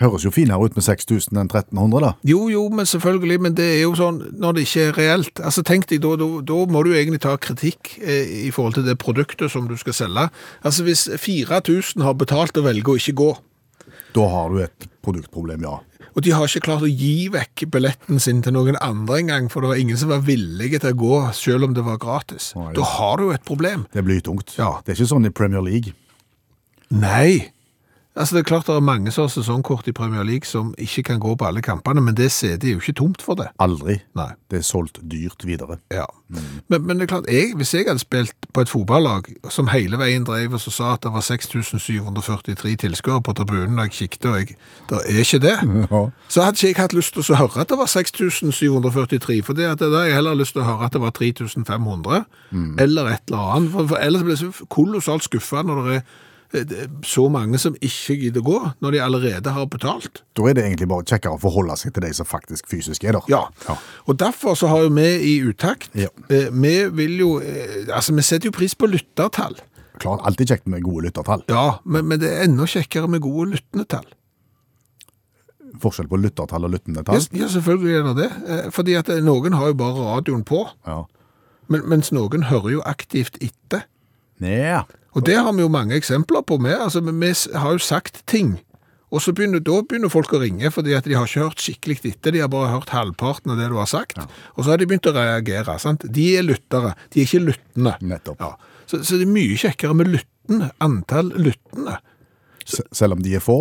[0.00, 2.10] Høres jo finere ut med 6000 enn 1300, da.
[2.24, 5.42] Jo, jo, men selvfølgelig, men det er jo sånn når det ikke er reelt.
[5.44, 8.86] Altså, tenk deg, da, da, da må du egentlig ta kritikk eh, i forhold til
[8.88, 10.30] det produktet som du skal selge.
[10.64, 13.30] Altså, hvis 4000 har betalt å velge å ikke gå,
[14.16, 15.76] Da har du et produktproblem, ja.
[16.14, 19.62] Og de har ikke klart å gi vekk billetten sin til noen andre engang, for
[19.62, 22.52] det var ingen som var villige til å gå, selv om det var gratis.
[22.58, 22.72] Nei.
[22.76, 23.86] Da har du jo et problem.
[23.94, 24.56] Det blir tungt.
[24.58, 24.76] Ja.
[24.84, 25.94] Det er ikke sånn i Premier League.
[26.90, 27.52] Nei.
[28.16, 31.02] Altså, det er klart det er mange som har sesongkort i Premier League som ikke
[31.02, 33.46] kan gå på alle kampene, men det setet er jo ikke tomt for det.
[33.62, 34.00] Aldri.
[34.18, 34.32] Nei.
[34.50, 35.76] Det er solgt dyrt videre.
[35.94, 36.08] Ja.
[36.68, 39.98] Men, men det er klart, jeg, hvis jeg hadde spilt på et fotballag som hele
[39.98, 44.26] veien drev og så sa at det var 6743 tilskuere på tribunen da jeg kikket,
[44.30, 44.56] og jeg,
[44.90, 45.56] det er ikke det,
[45.94, 46.02] Ja.
[46.28, 49.68] så hadde ikke jeg hatt lyst til å høre at det var 6743, for det
[49.70, 52.24] at da der jeg heller lyst til å høre at det var 3500,
[52.82, 56.00] eller et eller annet, for, for ellers blir jeg så kolossalt skuffet når det det
[56.00, 56.18] er
[57.06, 60.22] så mange som ikke gidder gå, når de allerede har betalt.
[60.34, 63.12] Da er det egentlig bare kjekkere å forholde seg til de som faktisk fysisk er
[63.12, 63.28] der.
[63.30, 63.76] Ja, Ja.
[64.08, 66.08] og derfor så har jo vi i utakt, Ja.
[66.28, 69.54] eh, vi vil jo, eh, altså vi setter jo pris på lyttertall.
[70.00, 71.42] Klart, alltid kjekt med gode lyttertall.
[71.48, 74.06] Ja, men, men det er enda kjekkere med gode lyttende tall.
[75.80, 77.20] Forskjell på lyttertall og lyttende tall.
[77.30, 78.30] Ja, ja, selvfølgelig er det det.
[78.66, 81.04] Eh, Fordi at eh, noen har jo bare radioen på, Ja.
[81.68, 83.84] men, mens noen hører jo aktivt etter.
[84.40, 84.82] Nja.
[85.16, 86.76] Og det har vi jo mange eksempler på med.
[86.78, 88.60] Altså, vi har jo sagt ting,
[89.10, 91.96] og så begynner, da begynner folk å ringe fordi at de har ikke hørt skikkelig
[92.12, 94.20] etter, de har bare hørt halvparten av det du har sagt.
[94.54, 95.74] Og så har de begynt å reagere.
[95.82, 96.04] sant?
[96.06, 97.96] De er lyttere, de er ikke lyttende.
[98.06, 98.38] Nettopp.
[98.44, 98.52] Ja.
[98.86, 101.98] Så, så det er mye kjekkere med lyttende, antall lyttende.
[102.64, 103.58] Se- Selv om de er få.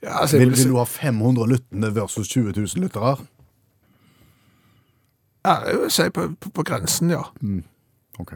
[0.00, 3.16] Ja, altså, Vil, vil du ha 500 lyttende versus 20 000 lyttere?
[5.44, 7.22] Ja, jeg vil si på, på, på grensen, ja.
[8.20, 8.34] Ok.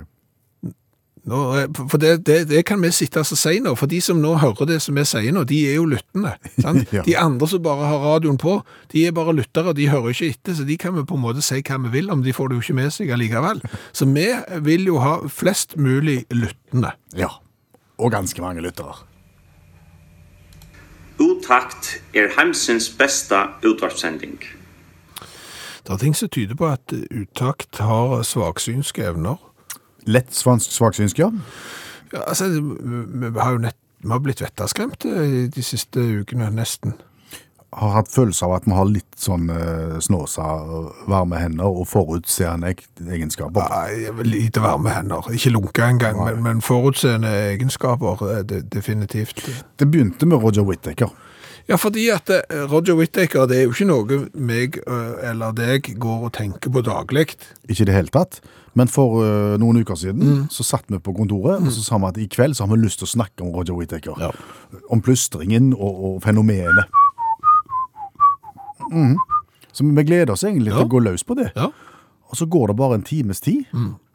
[1.23, 4.19] Nå, eh, for det, det, det kan vi sitte og si nå, for de som
[4.19, 6.35] nå hører det som vi sier nå, de er jo lyttende.
[6.59, 6.89] sant?
[6.97, 7.05] Ja.
[7.07, 8.59] De andre som bare har radioen på,
[8.93, 11.45] de er bare lyttere, de hører ikke etter, så de kan vi på en måte
[11.45, 13.63] si hva vi vil om, de får det jo ikke med seg allikevel.
[13.97, 14.27] Så vi
[14.67, 16.93] vil jo ha flest mulig lyttende.
[17.17, 17.31] Ja.
[18.03, 18.97] Og ganske mange lyttere.
[21.23, 24.41] Utakt er Heimsens beste utdragssending.
[25.83, 29.39] Det er ting som tyder på at uttakt har svaksynske evner.
[30.07, 31.31] Lett svaksynsk, ja.
[32.13, 36.99] Ja, altså, vi har jo nett, vi har blitt vettaskremt i de siste ukene, nesten.
[37.73, 40.45] Har hatt følelse av at vi har litt sånn uh, snåsa,
[41.09, 43.73] varme hender og forutseende egenskaper.
[43.73, 45.31] Nei, lite varme hender.
[45.33, 49.41] Ikke lunka engang, men, men forutseende egenskaper, eh, det, definitivt.
[49.81, 51.15] Det begynte med Roger Whittaker.
[51.71, 55.95] Ja, fordi at eh, Roger Whittaker, det er jo ikke noe meg eh, eller deg
[56.03, 57.31] går og tenker på daglig.
[57.69, 58.43] Ikke i det hele tatt.
[58.79, 62.09] Men for uh, noen uker siden så satt vi på kontoret, og så sa vi
[62.09, 64.17] at i kveld så har vi lyst til å snakke om Roger Whittaker.
[64.89, 66.89] Om plystringen og, og fenomenet.
[68.93, 69.17] Mm.
[69.73, 71.51] Så vi gleder oss egentlig til å gå løs på det.
[71.57, 71.69] Ja.
[72.33, 73.69] Og så går det bare en times tid,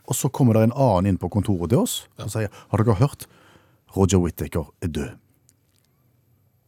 [0.08, 2.98] og så kommer det en annen inn på kontoret til oss og sier Har dere
[2.98, 3.28] hørt?
[3.96, 5.16] Roger Whittaker er død.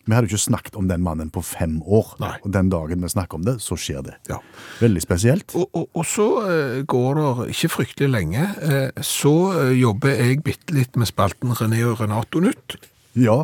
[0.07, 2.35] Vi hadde jo ikke snakket om den mannen på fem år, Nei.
[2.41, 4.15] og den dagen vi snakker om det, så skjer det.
[4.31, 4.39] Ja.
[4.81, 5.53] Veldig spesielt.
[5.53, 10.39] Og, og, og så eh, går det ikke fryktelig lenge, eh, så eh, jobber jeg
[10.45, 12.79] bitte litt med spalten René og Renato Nytt.
[13.19, 13.41] Ja.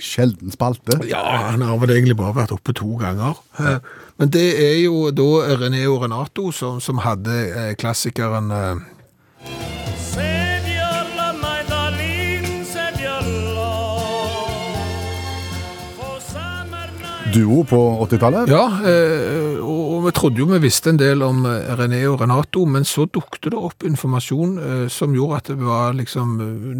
[0.00, 0.96] Sjelden spalte.
[1.06, 1.20] Ja,
[1.52, 3.36] han har vel egentlig bare vært oppe to ganger.
[4.16, 8.48] Men det er jo da René og Renato som, som hadde klassikeren
[17.36, 18.48] Duo på 80-tallet.
[18.48, 22.62] Ja, eh, og, vi trodde jo vi visste en del om eh, René og Renato,
[22.64, 26.36] men så dukte det opp informasjon eh, som gjorde at vi var liksom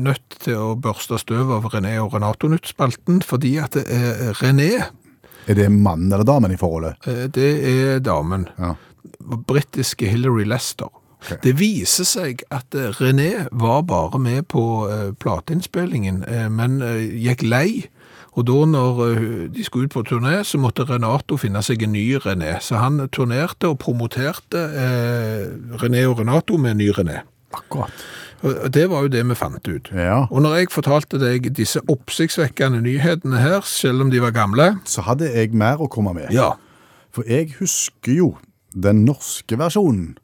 [0.07, 4.71] nødt til å børste støv av René og Renato-nytt-spalten, fordi at eh, René,
[5.47, 6.97] Er det mannen eller damen i forholdet?
[7.07, 8.49] eh, det er damen.
[8.59, 8.73] Ja.
[9.21, 10.89] Britiske Hillary Lester.
[11.43, 14.63] Det viser seg at René var bare med på
[15.19, 16.21] plateinnspillingen,
[16.55, 16.77] men
[17.19, 17.89] gikk lei.
[18.37, 21.95] Og da når eh, de skulle ut på turné, så måtte Renato finne seg en
[21.97, 22.59] ny René.
[22.61, 25.47] Så han turnerte og promoterte eh,
[25.81, 27.23] René og Renato med en ny René.
[27.57, 27.93] Akkurat.
[28.45, 29.89] Og og det var jo det vi fant ut.
[29.97, 30.27] Ja.
[30.31, 35.01] Og når jeg fortalte deg disse oppsiktsvekkende nyhetene her, selv om de var gamle, Så
[35.03, 36.29] hadde jeg mer å komme med.
[36.31, 36.53] ja,
[37.11, 38.37] For jeg husker jo
[38.75, 40.19] den norske versjonen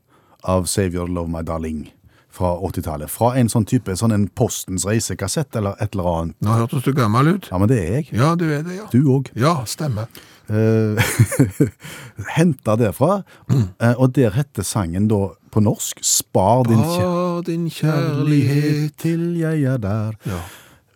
[0.44, 1.88] av Save Your Love My Darling
[2.32, 3.12] fra 80-tallet.
[3.12, 6.36] Fra en sånn type sånn en Postens reisekassett eller et eller annet.
[6.40, 7.48] nå hørtes du gammel ut.
[7.52, 8.12] Ja, men det er jeg.
[8.16, 8.86] Ja, du er det, ja.
[8.92, 9.28] Du òg.
[9.38, 10.08] Ja, stemmer.
[10.52, 10.98] Uh,
[12.36, 13.22] Henta derfra.
[13.52, 19.68] Eh, og der heter sangen da på norsk Spar din Spar din kjærlighet til jeg
[19.68, 20.16] er der.
[20.26, 20.40] Ja.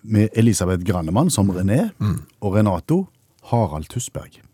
[0.02, 1.90] Med Elisabeth Grannemann som René,
[2.40, 3.06] og Renato
[3.50, 4.45] Harald Tusberg.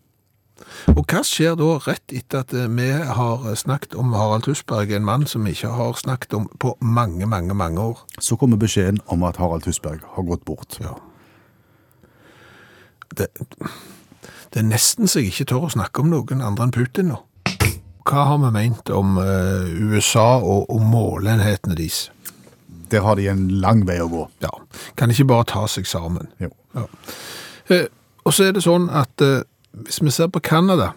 [0.93, 5.27] Og hva skjer da rett etter at vi har snakket om Harald Tusberg, en mann
[5.31, 8.05] som vi ikke har snakket om på mange, mange, mange år?
[8.19, 10.79] Så kommer beskjeden om at Harald Tusberg har gått bort.
[10.81, 10.97] Ja.
[13.17, 13.29] Det,
[14.53, 17.21] det er nesten så jeg ikke tør å snakke om noen andre enn Putin nå.
[18.09, 22.09] Hva har vi ment om eh, USA og, og målenhetene deres?
[22.91, 24.27] Der har de en lang vei å gå.
[24.43, 24.51] Ja,
[24.99, 26.29] kan ikke bare ta seg sammen.
[26.43, 26.51] Jo.
[26.75, 26.89] Ja.
[27.73, 27.87] Eh,
[28.27, 30.91] og så er det sånn at eh, hvis vi ser på Kanada,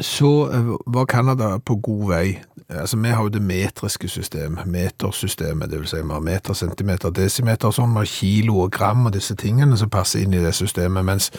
[0.00, 2.38] så eh, var Kanada på god vei.
[2.68, 7.68] Altså, vi har jo det metriske system, metersystemet, vil si vi har meter, centimeter, desimeter,
[7.68, 10.54] og sånn, vi har kilo og gram og disse tingene som passer inn i det
[10.54, 11.30] systemet, mens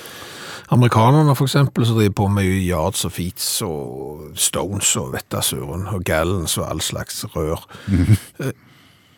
[0.71, 6.57] amerikanerne eksempel, så driver på med yards og feets og stones og vettasøren og gallons
[6.57, 7.63] og all slags rør.
[8.39, 8.51] Eh,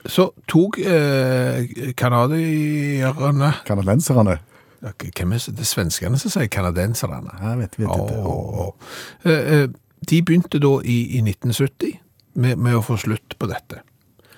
[0.03, 4.37] Så tok eh, kanadierne Kanadenserne?
[4.83, 5.67] Hvem er det?
[5.67, 7.37] Svenskene som sier canadenserne?
[7.39, 8.19] Jeg vet, vet ikke.
[8.19, 9.69] Oh, oh,
[10.09, 11.97] De begynte da i, i 1970
[12.35, 13.83] med, med å få slutt på dette.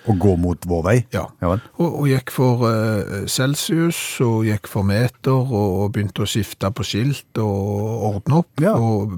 [0.05, 0.95] Å gå mot vår vei?
[1.15, 1.23] Ja.
[1.41, 1.55] Ja.
[1.81, 6.69] Og, og gikk for uh, celsius, og gikk for meter, og, og begynte å skifte
[6.69, 8.61] på skilt og ordne opp.
[8.61, 8.75] Ja.
[8.77, 9.15] Og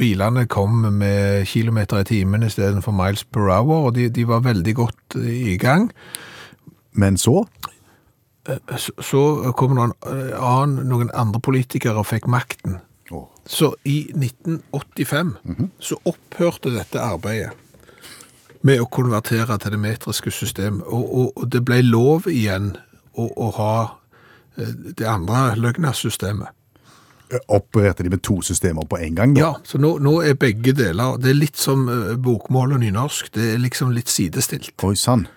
[0.00, 4.76] bilene kom med kilometer i timen istedenfor miles per hour, og de, de var veldig
[4.80, 5.90] godt i gang.
[6.96, 7.42] Men så?
[8.48, 9.22] Så, så
[9.56, 12.78] kom noen, eh, annen, noen andre politikere og fikk makten.
[13.10, 13.26] Oh.
[13.46, 15.34] Så i 1985
[15.82, 17.50] så opphørte dette arbeidet
[18.66, 22.74] med å konvertere til det metriske system, og, og, og det ble lov igjen
[23.16, 23.74] å, å ha
[24.60, 26.56] eh, det andre løgnasystemet.
[27.46, 29.34] Opererte de med to systemer på en gang?
[29.36, 29.40] da?
[29.40, 33.32] Ja, så nå, nå er begge deler, det er litt som eh, bokmål og nynorsk,
[33.36, 34.74] det er liksom litt sidestilt.
[34.86, 35.28] Oi sann.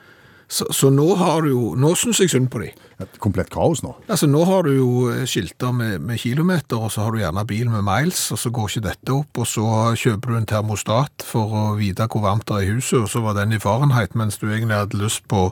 [0.47, 2.69] Så, så nå har du jo Nå syns jeg synd på de.
[3.01, 3.93] Et komplett kaos nå.
[4.07, 7.45] Altså, nå har du jo eh, skilter med, med kilometer, og så har du gjerne
[7.49, 9.65] bil med miles, og så går ikke dette opp, og så
[9.99, 13.23] kjøper du en termostat for å vite hvor varmt det er i huset, og så
[13.25, 15.47] var den i Fahrenheit, mens du egentlig hadde lyst på,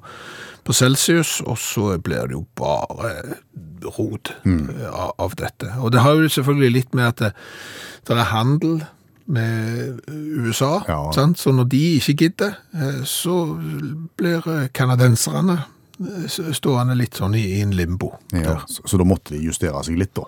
[0.67, 3.41] på Celsius, og så blir det jo bare
[3.97, 4.65] rot mm.
[4.91, 5.73] av, av dette.
[5.81, 7.35] Og det har jo selvfølgelig litt med at det,
[8.07, 8.81] det er handel
[9.31, 11.11] med USA, Ja.
[11.15, 11.39] sant?
[11.39, 13.35] så når de ikke gidder, eh, så
[14.17, 15.57] blir canadenserne kanadenserne
[16.01, 18.11] eh, stående litt sånn i, en limbo.
[18.35, 20.27] Ja, så, så da måtte de justere seg litt, da.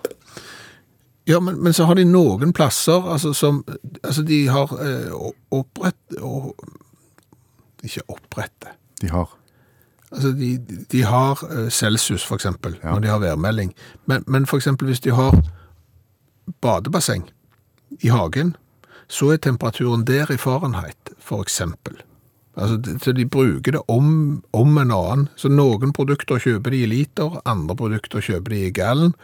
[1.26, 3.62] Ja, men, men så har de noen plasser altså, som
[4.02, 5.14] Altså, de har eh,
[5.56, 6.50] opprett og,
[7.84, 8.74] Ikke opprette.
[9.00, 9.30] De har
[10.12, 10.50] Altså, de,
[10.92, 12.92] de har eh, Celsius, eksempel, Ja.
[12.92, 13.72] når de har værmelding.
[14.06, 15.32] Men, men eksempel hvis de har
[16.62, 17.24] badebasseng
[18.04, 18.52] i hagen,
[19.08, 22.00] så er temperaturen der i Fahrenheit, for eksempel.
[22.56, 25.28] Altså, så de bruker det om, om en annen.
[25.36, 29.14] Så noen produkter kjøper de i liter, andre produkter kjøper de i gallon,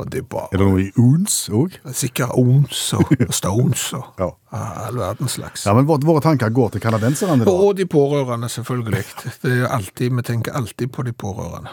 [0.00, 1.74] og det er bare Er det noe i ons òg?
[1.92, 4.30] sikkert ons og, og stones og Ja.
[4.56, 5.66] all verdens slags.
[5.68, 7.44] Ja, men våre, tanker går til canadenserne.
[7.46, 9.04] Og de pårørende, selvfølgelig.
[9.42, 11.70] Det er alltid, vi tenker alltid på de pårørende.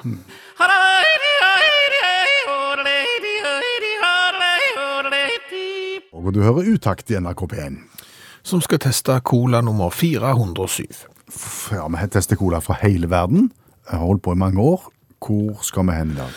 [6.27, 7.77] Og du hører utakt i NRK P1.
[8.47, 10.83] Som skal teste cola nummer 407.
[11.31, 13.49] F- Ja, vi tester cola fra hele verden.
[13.87, 14.89] Jeg har holdt på i mange år.
[15.23, 16.31] Hvor skal vi hen i dag?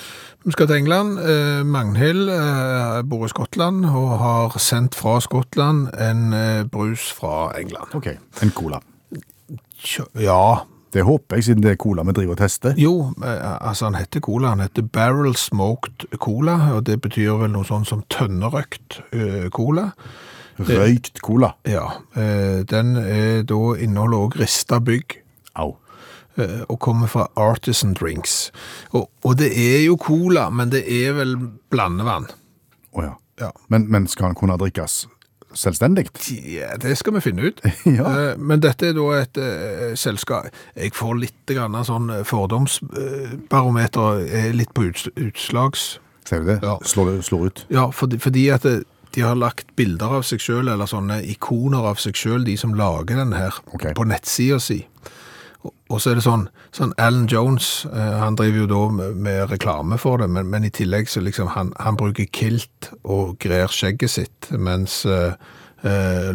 [0.46, 1.18] Vi skal til England.
[1.20, 7.50] Eh, Magnhild eh, bor i Skottland og har sendt fra Skottland en eh, brus fra
[7.60, 7.92] England.
[7.94, 8.06] Ok,
[8.42, 8.78] en cola.
[10.14, 12.74] Ja, Det håper jeg, siden det er cola vi driver og tester.
[12.78, 14.48] jo, eh, altså han heter cola.
[14.56, 19.92] Han heter Barrel Smoked Cola, og det betyr vel noe sånn som tønnerøkt eh, cola.
[20.60, 21.54] Røykt cola.
[21.64, 21.86] Ja,
[22.18, 25.20] eh, den er da inneholder også rista bygg.
[25.56, 25.76] Au.
[26.36, 28.50] eh, og kommer fra Artisan Drinks.
[28.92, 31.36] Og, og det er jo cola, men det er vel
[31.70, 32.28] blandevann.
[32.92, 33.14] Å ja.
[33.40, 33.48] Ja.
[33.72, 35.06] Men, men skal den kunne drikkes
[35.56, 36.06] selvstendig?
[36.46, 37.60] Ja, det skal vi finne ut.
[37.90, 38.04] Ja.
[38.06, 44.54] Eh, Men dette er da et eh, selskap Jeg får litt grann sånn fordomsbarometer, er
[44.54, 45.98] litt på uts utslags...
[46.28, 46.60] Ser du det?
[46.62, 46.76] Ja.
[46.86, 47.66] Slår, slår ut.
[47.72, 48.84] Ja, fordi, fordi at det,
[49.16, 52.76] de har lagt bilder av seg sjøl, eller sånne ikoner av seg sjøl, de som
[52.78, 53.96] lager den her, okay.
[53.96, 54.84] på nettsida si.
[55.62, 59.98] Og, så er det sånn, sånn Alan Jones, eh, han driver jo da med, reklame
[60.00, 64.14] for det, men, men i tillegg så liksom han, han bruker kilt og grer skjegget
[64.14, 65.34] sitt, mens uh,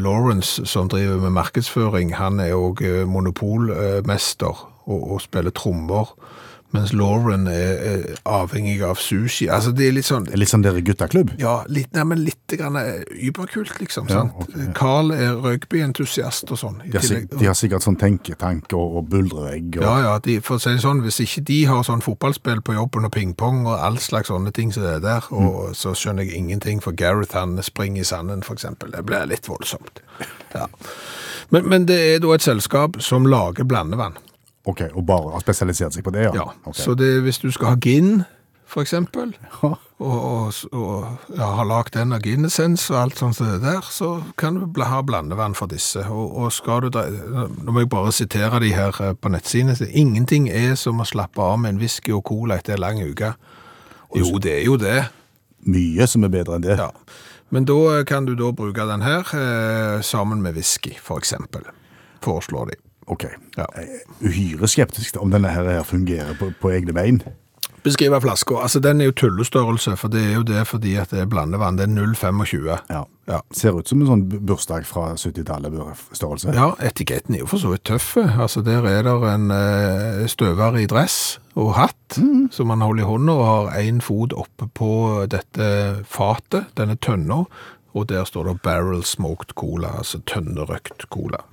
[0.01, 4.53] Lawrence, som driver med markedsføring, han er eh, monopolmester
[4.85, 6.13] og, og spiller trommer,
[6.75, 9.47] mens Lauren er, er avhengig av sushi.
[9.49, 11.33] Altså det er litt sånn, litt sånn dere guttaklubb.
[11.41, 14.07] ja, litt, nei, men litt grann eh, überkult, liksom.
[14.11, 14.35] Ja, sant?
[14.45, 14.73] Okay, ja.
[14.77, 16.77] Carl er rugbyentusiast og sånn.
[16.85, 19.79] De har, de har sikkert sånn tenketank og, og buldrevegg.
[19.79, 22.61] Og, Ja, ja, de, for å si det sånn, hvis ikke de har sånn fotballspill
[22.65, 25.73] på jobben og pingpong og all slags sånne ting som det er der, og Mm.
[25.77, 28.91] så skjønner jeg ingenting, for Gareth han springer i sanden, for eksempel.
[28.91, 30.01] Det blir litt voldsomt.
[30.55, 30.65] Ja.
[31.53, 34.15] Men, men det er da et selskap som lager blandevann.
[34.65, 36.31] Ok, Og bare har spesialisert seg på det, ja?
[36.33, 36.83] Ja, Okay.
[36.83, 38.23] så det, hvis du skal ha gin,
[38.65, 39.75] for eksempel, Ja.
[39.99, 44.23] og, og, og ja, har lagt den av ginessens og alt sånt det der, så
[44.41, 46.01] kan du ha blandevann for disse.
[46.09, 50.49] Og, og skal du nå må jeg bare sitere de her eh, på nettsidene, ingenting
[50.49, 53.35] er som å slappe av med en whisky og cola etter en lang uke.
[54.15, 54.97] Jo, det er jo det.
[55.65, 56.75] Mye som er bedre enn det.
[56.81, 56.89] Ja.
[57.53, 61.61] Men da kan du da bruke den her eh, sammen med whisky, for eksempel,
[62.25, 62.81] foreslår de.
[63.07, 63.27] Ok.
[63.57, 63.65] Ja.
[63.75, 67.21] Er Uhyre skeptisk om denne her fungerer på, på egne bein.
[67.85, 68.55] Beskrive flaska.
[68.65, 71.77] Altså, den er jo tullestørrelse, for det er jo det fordi at det er blandevann.
[71.77, 72.71] Det er 0,25.
[72.89, 73.03] Ja.
[73.29, 73.39] Ja.
[73.53, 75.75] Ser ut som en sånn bursdag fra 70-tallet
[76.17, 76.53] størrelse.
[76.57, 78.15] Ja, etiketten er jo for så vidt tøff.
[78.17, 82.17] Altså, der er det en eh, støver i dress og hatt,
[82.51, 84.89] som man holder i hånda, og har en fot oppe på
[85.31, 85.69] dette
[86.09, 87.43] fatet, denne tønna,
[87.95, 91.45] og der står det barrel smoked cola, altså tønnerøkt cola.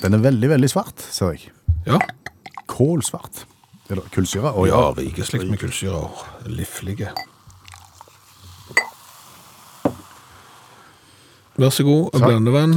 [0.00, 1.50] Den er veldig, veldig svart, ser jeg.
[1.86, 1.98] Ja,
[2.70, 3.44] Kålsvart.
[3.90, 4.52] Er det kullsyre?
[4.54, 6.04] Å ja, rikeslikt med kullsyre
[6.48, 7.10] Liflige.
[11.60, 12.22] Vær så god, Takk.
[12.24, 12.76] blandevann.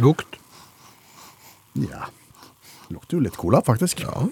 [0.00, 0.38] Lukt.
[1.76, 2.06] Ja.
[2.88, 4.00] Lukter jo litt cola, faktisk.
[4.06, 4.28] Ja.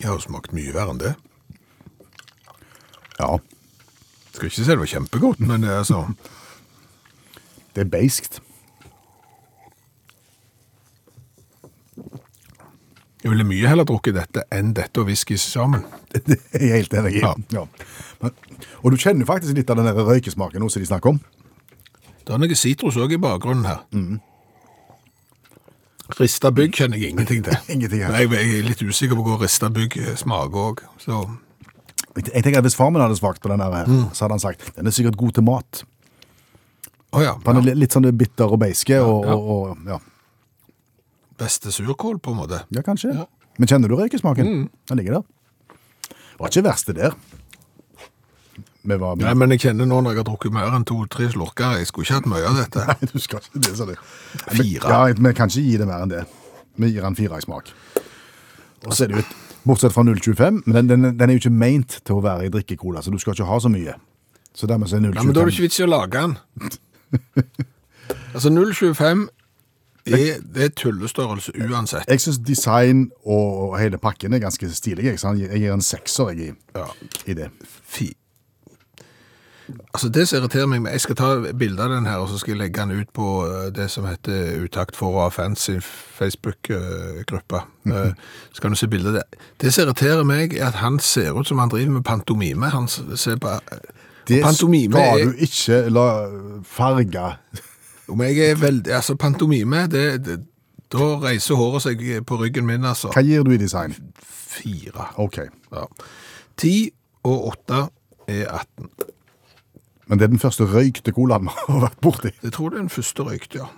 [0.00, 1.12] Jeg har smakt mye verre enn det.
[3.20, 3.36] Ja.
[4.50, 6.04] Skal ikke si det var kjempegodt, men det er så
[7.74, 8.40] Det er beiskt.
[13.24, 15.86] Jeg ville mye heller drukket dette enn dette og whisky sammen.
[16.12, 17.22] Det er jeg helt enig i.
[17.24, 17.32] Ja.
[17.56, 17.64] Ja.
[18.84, 21.18] Og du kjenner faktisk litt av den der røykesmaken som de snakker om.
[22.24, 23.80] Det er noe sitrus òg i bakgrunnen her.
[26.20, 27.56] Rista bygg kjenner jeg ingenting til.
[27.74, 28.12] Ingenting her.
[28.12, 30.84] Nei, Jeg er litt usikker på hvor rista bygg smaker òg.
[32.14, 34.68] Jeg tenker at Hvis far min hadde smakt på den her, så hadde han sagt
[34.76, 35.82] den er sikkert god til mat.
[37.14, 37.32] Oh, ja.
[37.46, 38.98] Den er litt sånn bitter og beiske.
[39.02, 39.34] Og, Ja.
[39.34, 39.98] og, og ja.
[41.38, 42.60] Beste surkål, på en måte.
[42.70, 43.14] ja, kanskje.
[43.14, 43.26] Ja.
[43.58, 44.68] Men kjenner du røykesmaken?
[44.90, 45.24] Den ligger der.
[46.38, 47.14] Var ikke verst det der.
[48.84, 51.78] Vi var Nei, men jeg kjenner nå når jeg har drukket mer enn to-tre slurker.
[51.80, 52.82] Jeg skulle ikke hatt mye av dette.
[52.90, 53.94] Nei, du skal ikke det, sa du.
[54.50, 54.90] Fire.
[54.90, 56.24] Ja, vi kan ikke gi det mer enn det.
[56.76, 57.70] Vi gir den fire i smak.
[58.84, 61.40] Og så er det jo et, Bortsett fra 0,25, men den, den, den er jo
[61.44, 63.94] ikke meint til å være i drikkecola, så du skal ikke ha så mye.
[64.54, 66.20] Så dermed så er 0,25 Ja, men da er det ikke vits i å lage
[66.20, 66.36] den.
[68.34, 69.24] altså 0,25
[70.04, 72.04] er, det er tullestørrelse uansett.
[72.12, 75.06] Jeg syns design og hele pakken er ganske stilig.
[75.08, 76.84] Jeg, jeg gir en sekser jeg, i, Ja.
[77.26, 77.48] i det.
[77.64, 78.10] Fi.
[79.94, 82.52] Altså Det som irriterer meg Jeg skal ta bilde av den her, og så skal
[82.54, 85.78] jeg legge den ut på eh, det som heter Utakt for å ha fans i
[85.80, 87.64] Facebook-gruppa.
[87.86, 88.12] Eh,
[88.52, 89.22] Så kan du se bilde av det.
[89.60, 92.70] Det som irriterer meg, er at han ser ut som han driver med pantomime.
[92.70, 93.58] Han ser på
[94.28, 96.06] Det Pantomime skal er- du ikke la
[96.64, 97.36] farge.
[98.08, 100.40] Om jeg er veldig Altså, pantomime, det, det
[100.92, 103.08] Da reiser håret seg på ryggen min, altså.
[103.12, 103.94] Hva gir du i design?
[104.22, 105.08] Fire.
[105.18, 105.38] OK.
[105.72, 105.84] Ja.
[106.56, 106.90] Ti
[107.24, 107.88] og åtte
[108.28, 108.88] er 18.
[110.06, 112.34] Men det er den første røykte colaen vi har vært borti.
[112.42, 113.70] Jeg tror det er den første røykte, ja.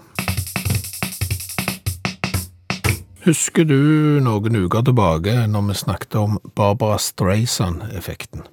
[3.26, 3.78] Husker du
[4.22, 8.46] noen uker tilbake når vi snakket om Barbara Streisand-effekten?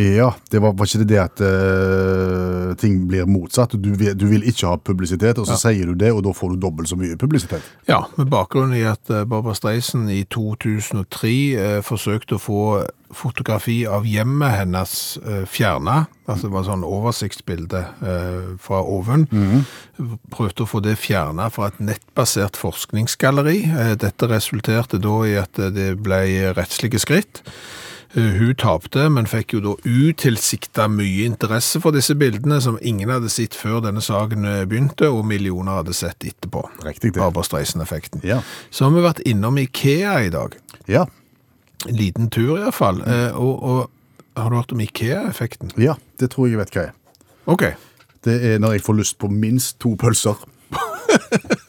[0.00, 3.76] Ja, det var, var ikke det det at uh, ting blir motsatt.
[3.78, 6.64] Du du vil ikke ha publisitet, og så sier du det, og da får du
[6.66, 7.62] dobbelt så mye publisitet.
[7.88, 12.60] Ja, med bakgrunn i at eh, Barbara Streisen i 2003 uh, forsøkte å få
[13.14, 19.26] fotografi av hjemmet hennes uh, fjerna, altså det var sånn oversiktsbilde eh, fra oven.
[20.32, 23.58] Prøvde å få det fjerna fra et nettbasert forskningsgalleri.
[23.68, 26.22] Eh, dette resulterte da i at eh, det ble
[26.56, 27.44] rettslige skritt.
[28.16, 33.10] Eh, Hun tapte, men fikk jo da utilsikta mye interesse for disse bildene, som ingen
[33.10, 36.62] hadde sett før denne saken eh, begynte, og millioner hadde sett etterpå.
[36.86, 37.18] Riktig det.
[37.20, 38.22] Barbara Streisand-effekten.
[38.26, 38.38] Ja.
[38.70, 40.54] Så har vi vært innom Ikea i dag.
[40.86, 41.06] Ja.
[41.88, 43.02] En liten tur iallfall.
[43.02, 45.74] Eh, og, og har du hørt om Ikea-effekten?
[45.82, 46.94] ja, det tror jeg jeg vet hva er.
[47.50, 47.66] OK.
[48.24, 50.38] Det er når jeg får lyst på minst to pølser.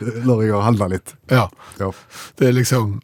[0.00, 1.14] når jeg har handla litt.
[1.30, 1.48] Ja.
[1.80, 1.90] Ja.
[2.38, 3.00] Det er liksom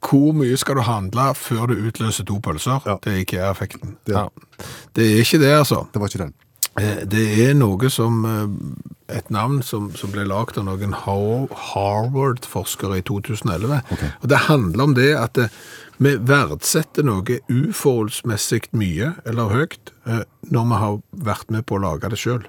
[0.00, 2.80] Hvor mye skal du handle før du utløser to pølser?
[2.86, 2.94] Ja.
[3.04, 3.96] Det er Ikea-effekten.
[4.08, 4.28] Ja.
[4.96, 5.82] Det er ikke det, altså.
[5.92, 6.32] Det var ikke den.
[6.80, 13.00] Eh, Det er noe som eh, Et navn som, som ble lagd av noen Harvard-forskere
[13.00, 13.80] i 2011.
[14.22, 15.48] Og det handler om det at eh,
[16.00, 19.90] vi verdsetter noe uforholdsmessig mye eller høyt
[20.48, 20.94] når vi har
[21.28, 22.46] vært med på å lage det sjøl.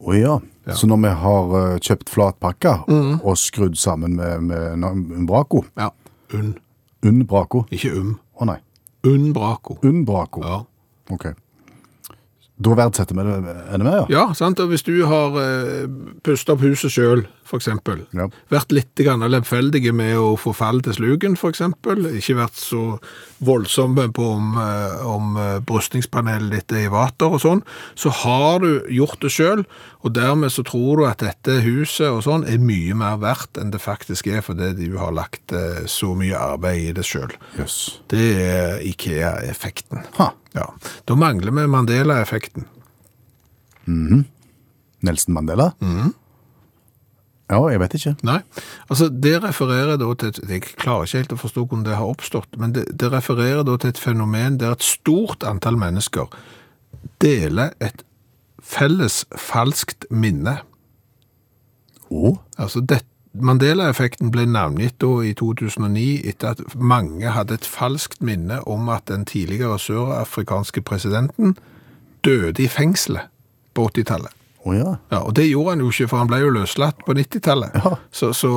[0.00, 0.36] Å ja.
[0.76, 3.20] Så når vi har uh, kjøpt flatpakker Mm.
[3.24, 5.90] og skrudd sammen med, med na- Umbraco Ja.
[6.34, 6.54] Unn.
[7.02, 7.64] Unn brako?
[7.72, 8.18] Ikke um.
[8.40, 8.58] Å nei.
[9.06, 9.78] Unn brako.
[9.82, 10.42] Unn brako?
[10.44, 10.58] Ja.
[11.10, 11.30] Ok.
[12.58, 14.06] Da verdsetter vi det enda mer, ja?
[14.10, 14.58] ja, sant.
[14.60, 15.86] Og hvis du har uh,
[16.26, 17.68] pustet opp huset sjøl, f.eks.
[18.16, 18.26] Ja.
[18.52, 21.62] Vært litt lemfeldige med å få fall til sluken, f.eks.
[22.20, 22.82] Ikke vært så
[23.44, 27.62] voldsomme på om, eh, om eh, brystningspanelet ditt er i vater og sånn.
[27.98, 29.64] Så har du gjort det sjøl,
[30.04, 33.72] og dermed så tror du at dette huset og sånn er mye mer verdt enn
[33.74, 37.32] det faktisk er, fordi du har lagt eh, så mye arbeid i det sjøl.
[37.58, 37.98] Yes.
[38.12, 40.04] Det er Ikea-effekten.
[40.18, 40.32] Ja.
[41.06, 42.66] Da mangler vi Mandela-effekten.
[45.00, 45.72] Nelson Mandela?
[45.80, 46.14] Mhm.
[47.48, 48.14] Ja, jeg vet ikke.
[48.28, 48.38] Nei,
[48.90, 52.04] altså det refererer da til, et- jeg klarer ikke helt å forstå hvordan det har
[52.10, 56.28] oppstått, men det, det refererer da til et fenomen der et stort antall mennesker
[57.24, 58.02] deler et
[58.60, 60.58] felles falskt minne.
[62.10, 62.36] Oh.
[62.58, 62.82] Altså
[63.38, 69.06] Mandela-effekten ble navngitt da i 2009 etter at mange hadde et falskt minne om at
[69.10, 71.56] den tidligere sørafrikanske presidenten
[72.24, 73.28] døde i fengselet
[73.76, 74.32] på 80-tallet.
[74.68, 74.88] Å ja.
[75.12, 77.78] Ja, og det gjorde han jo ikke, for han ble jo løslatt på 90-tallet.
[77.78, 77.94] Ja.
[78.12, 78.50] Så, så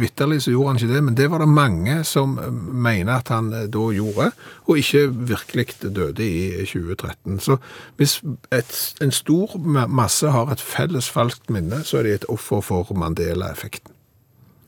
[0.00, 2.48] vitterlig så gjorde han ikke det, men det var det mange som eh,
[2.88, 4.30] mener at han eh, da gjorde,
[4.66, 5.04] og ikke
[5.34, 7.38] virkelig døde i 2013.
[7.44, 7.58] Så
[8.00, 8.20] hvis
[8.56, 9.58] et, en stor
[9.90, 13.92] masse har et felles falskt minne, så er de et offer for Mandela-effekten.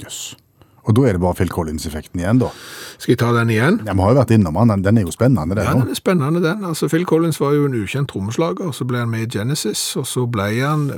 [0.02, 0.32] Jøss.
[0.82, 2.48] Og da er det bare Phil Collins-effekten igjen, da.
[2.98, 3.78] Skal jeg ta den igjen?
[3.86, 5.98] Ja, Vi har jo vært innom den, den er jo spennende, den Ja, den er
[5.98, 6.64] spennende, den.
[6.66, 10.06] Altså, Phil Collins var jo en ukjent trommeslager, så ble han med i Genesis, og
[10.10, 10.88] så ble han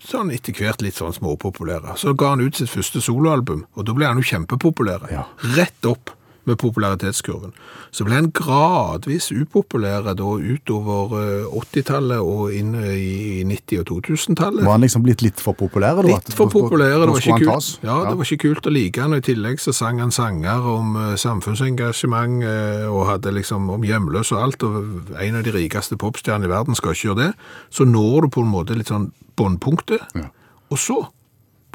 [0.00, 1.92] sånn etter hvert litt sånn småpopulær.
[2.00, 5.10] Så ga han ut sitt første soloalbum, og da ble han jo kjempepopulær.
[5.12, 5.26] Ja.
[5.58, 6.14] Rett opp
[6.46, 7.52] med popularitetskurven.
[7.94, 14.64] Så ble han gradvis upopulær da utover eh, 80-tallet og inn i 90- og 2000-tallet.
[14.66, 16.00] Var han liksom blitt litt for populær?
[16.02, 16.06] da?
[16.14, 17.70] Litt for populær, det var ikke kult.
[17.84, 20.68] Ja, det var ikke kult å like han, og i tillegg så sang han sanger
[20.74, 25.54] om eh, samfunnsengasjement eh, og hadde liksom om hjemløs og alt, og en av de
[25.54, 27.32] rikeste popstjernene i verden skal ikke gjøre det.
[27.74, 30.28] Så når du på en måte litt sånn bunnpunktet, Ja.
[30.70, 31.00] og så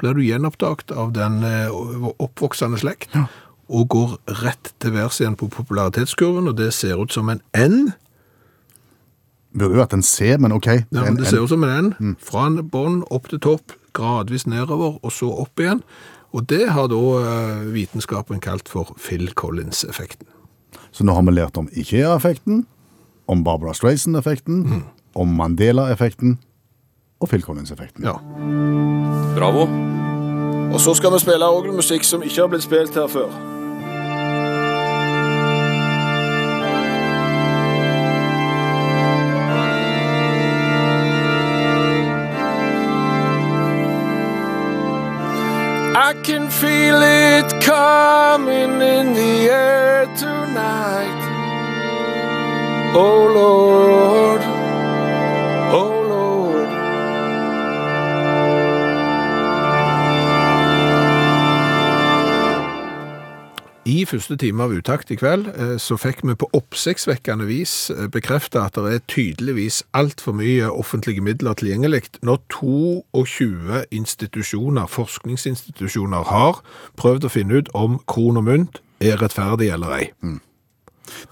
[0.00, 1.68] blir du gjenoppdaget av den eh,
[2.24, 3.12] oppvoksende slekt,
[3.70, 7.92] og går rett til værs igjen på popularitetskurven, og det ser ut som en N.
[9.54, 10.66] Burde jo vært en C, men OK.
[10.66, 12.16] Ja, men det ser ut som en N.
[12.22, 15.82] Fra en bånd opp til topp, gradvis nedover, og så opp igjen.
[16.34, 20.26] Og det har da eh, vitenskapen kalt for Phil Collins-effekten.
[20.94, 22.64] Så nå har vi lært om IKEA-effekten,
[23.30, 24.82] om Barbara Streisand-effekten, Mm.
[25.14, 26.38] om Mandela-effekten
[27.20, 28.04] og Phil Collins-effekten.
[28.06, 28.14] Ja.
[29.34, 29.66] Bravo.
[30.70, 33.30] Og så skal vi spille orgelmusikk som ikke har blitt spilt her før.
[46.22, 51.20] Can feel it coming in the air tonight.
[52.94, 54.59] Oh Lord,
[63.90, 68.10] I første time av Utakt i kveld eh, så fikk vi på oppsiktsvekkende vis bekrefta
[68.14, 76.60] bekreftet at det er tydeligvis altfor mye offentlige midler tilgjengelig når 22 institusjoner, forskningsinstitusjoner har
[77.00, 80.06] prøvd å finne ut om kron og mynt er rettferdig eller ei.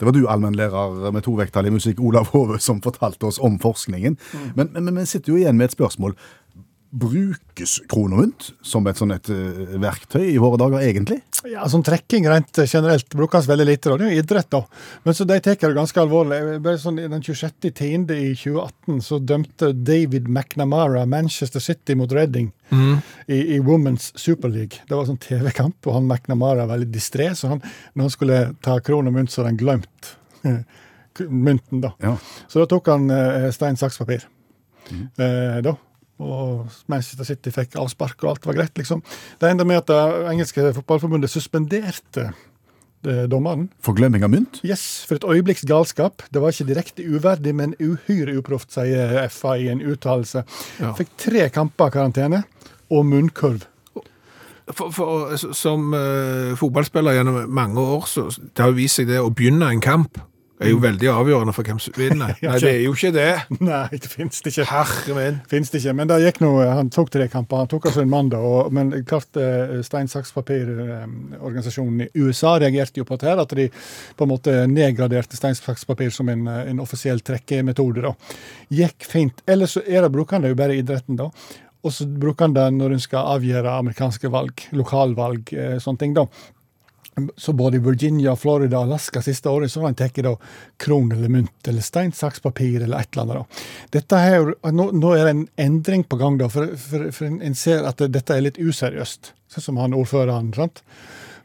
[0.01, 4.19] Det var du, allmennlærer med tovektig musikk, Olav Hove, som fortalte oss om forskningen.
[4.57, 6.17] Men, men, men vi sitter jo igjen med et spørsmål.
[6.91, 11.18] Brukes kronemynt som et sånn et eh, verktøy i våre dager, egentlig?
[11.45, 13.91] Ja, sånn trekking rent generelt brukes veldig lite.
[13.91, 13.99] da.
[13.99, 14.62] Det er jo idrett, da.
[15.05, 16.39] Men så de tar det ganske alvorlig.
[16.64, 18.09] Bare sånn, Den 26.10.
[18.16, 22.51] i 2018 så dømte David McNamara Manchester City mot Reading
[23.26, 24.80] i, i Women's Super League.
[24.89, 27.62] Det var sånn TV-kamp, og han McNamara var veldig distré, så han,
[27.95, 30.14] når han skulle ta kronemynt, så hadde han glemt
[30.49, 30.62] eh,
[31.28, 31.93] mynten, da.
[32.03, 32.16] Ja.
[32.49, 34.24] Så da tok han eh, stein, saks, papir.
[34.91, 35.76] Eh, da.
[36.19, 39.03] Og Manchester City fikk avspark, og alt var greit, liksom.
[39.39, 42.25] Det enda med at det engelske fotballforbundet suspenderte
[43.07, 43.69] eh, dommeren.
[43.85, 44.59] For glemming av mynt?
[44.66, 46.25] Yes, for et øyeblikks galskap.
[46.35, 50.43] Det var ikke direkte uverdig, men uhyre uproft, sier FA i en uttalelse.
[50.83, 50.95] Ja.
[50.99, 52.43] Fikk tre kamper karantene
[52.91, 53.69] og munnkurv.
[54.69, 59.31] For, for, som uh, fotballspiller gjennom mange år, så det har vist seg det å
[59.33, 60.19] begynne en kamp
[60.67, 62.35] er jo veldig avgjørende for hvem som vinner.
[62.43, 63.29] Nei, det er jo ikke det.
[63.71, 64.67] Nei, det finnes det ikke.
[64.71, 65.39] Herre min.
[65.51, 67.63] Finnes det ikke, men det gikk noe, Han tok tre kamper.
[67.65, 68.45] Han tok altså en mandag.
[68.45, 73.69] Og, men klart eh, Stein, saks, papir-organisasjonen i USA reagerte jo på dette, at de
[73.71, 78.05] på en måte nedgraderte stein, saks, papir som en, eh, en offisiell trekkemetode.
[78.09, 78.15] da.
[78.75, 79.43] Gikk fint.
[79.47, 81.31] Ellers så er det, bruker han det jo bare i idretten, da.
[81.87, 86.15] Og så bruker han det når en skal avgjøre amerikanske valg, lokalvalg, eh, sånne ting.
[86.15, 86.27] da.
[87.37, 90.19] Så både i Virginia, Florida og Alaska siste året så har en tatt
[90.81, 93.62] kron eller mynt eller stein, saks, papir eller et eller annet.
[93.95, 97.41] Dette her, nå, nå er det en endring på gang, da, for, for, for en,
[97.45, 99.33] en ser at dette er litt useriøst.
[99.49, 100.53] Sånn som han ordføreren.
[100.57, 100.83] sant?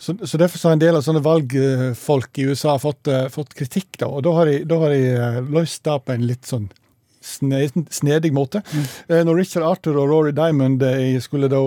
[0.04, 3.54] Så, så Derfor så har en del av sånne valgfolk i USA fått, uh, fått
[3.56, 6.50] kritikk, da, og da har de, da har de eh, løst det på en litt
[6.50, 6.66] sånn
[7.24, 8.60] sne, snedig måte.
[9.08, 10.84] Eh, når Richard Arthur og Rory Diamond
[11.24, 11.62] skulle da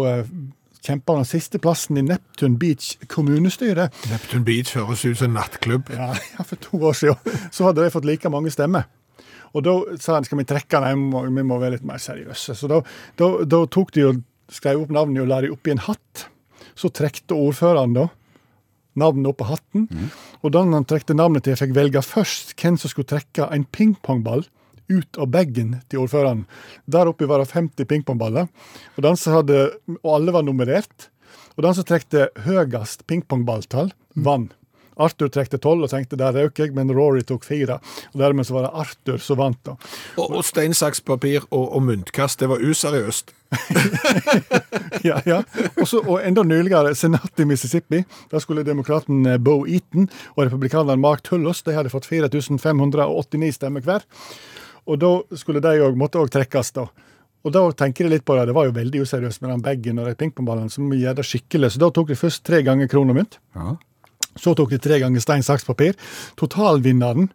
[0.87, 5.41] eh, kjempe den siste plassen i Neptun Beach kommunestyre, Neptun Beach høres ut som en
[5.41, 5.91] nattklubb.
[5.91, 6.13] ja,
[6.45, 8.87] for to år siden, så hadde de fått like mange stemmer.
[9.57, 12.57] Og da sa han skal vi trekke den, vi må, være litt mer seriøse.
[12.59, 12.83] Så da,
[13.17, 14.23] da, da tok de og
[14.53, 16.27] skrev opp navnet og la de oppi en hatt.
[16.77, 18.09] Så trekte ordføreren da
[19.01, 19.89] navnet opp på hatten.
[20.43, 24.45] Og den han trekte navnet til, fikk velge først hvem som skulle trekke en pingpongball
[24.89, 26.45] ut av bagen til ordføreren.
[26.87, 28.49] Der oppe var det 50 pingpongballer,
[28.97, 29.63] og, hadde,
[30.03, 31.11] og alle var nummerert.
[31.57, 34.53] Og den som trekte høyest pingpongballtall, vant.
[34.97, 37.79] Arthur trekte tolv og tenkte der røk jeg, men Rory tok fire.
[38.15, 39.59] Og Dermed så var det Arthur som vant.
[39.67, 39.77] da.
[40.17, 43.35] Og, og stein, saks, papir og, og muntkast, det var useriøst.
[45.09, 45.43] ja, ja.
[45.77, 48.03] Også, og enda nyligere, senatet i Mississippi.
[48.33, 53.85] Der skulle demokraten eh, Bo Eaton og republikaneren Mark Tullos de hadde fått 4589 stemmer
[53.85, 54.09] hver.
[54.87, 56.87] Og da skulle de òg måtte også trekkes, da.
[57.47, 60.01] Og da tenker jeg litt på det, det var jo veldig useriøst med den bagen
[60.03, 61.75] og de pingpongballene, som gjør det skikkelig.
[61.75, 63.39] Så da tok de først tre ganger kron og mynt.
[63.55, 63.77] Ja.
[64.37, 65.95] Så tok de tre ganger stein, saks, papir.
[66.41, 67.31] Totalvinneren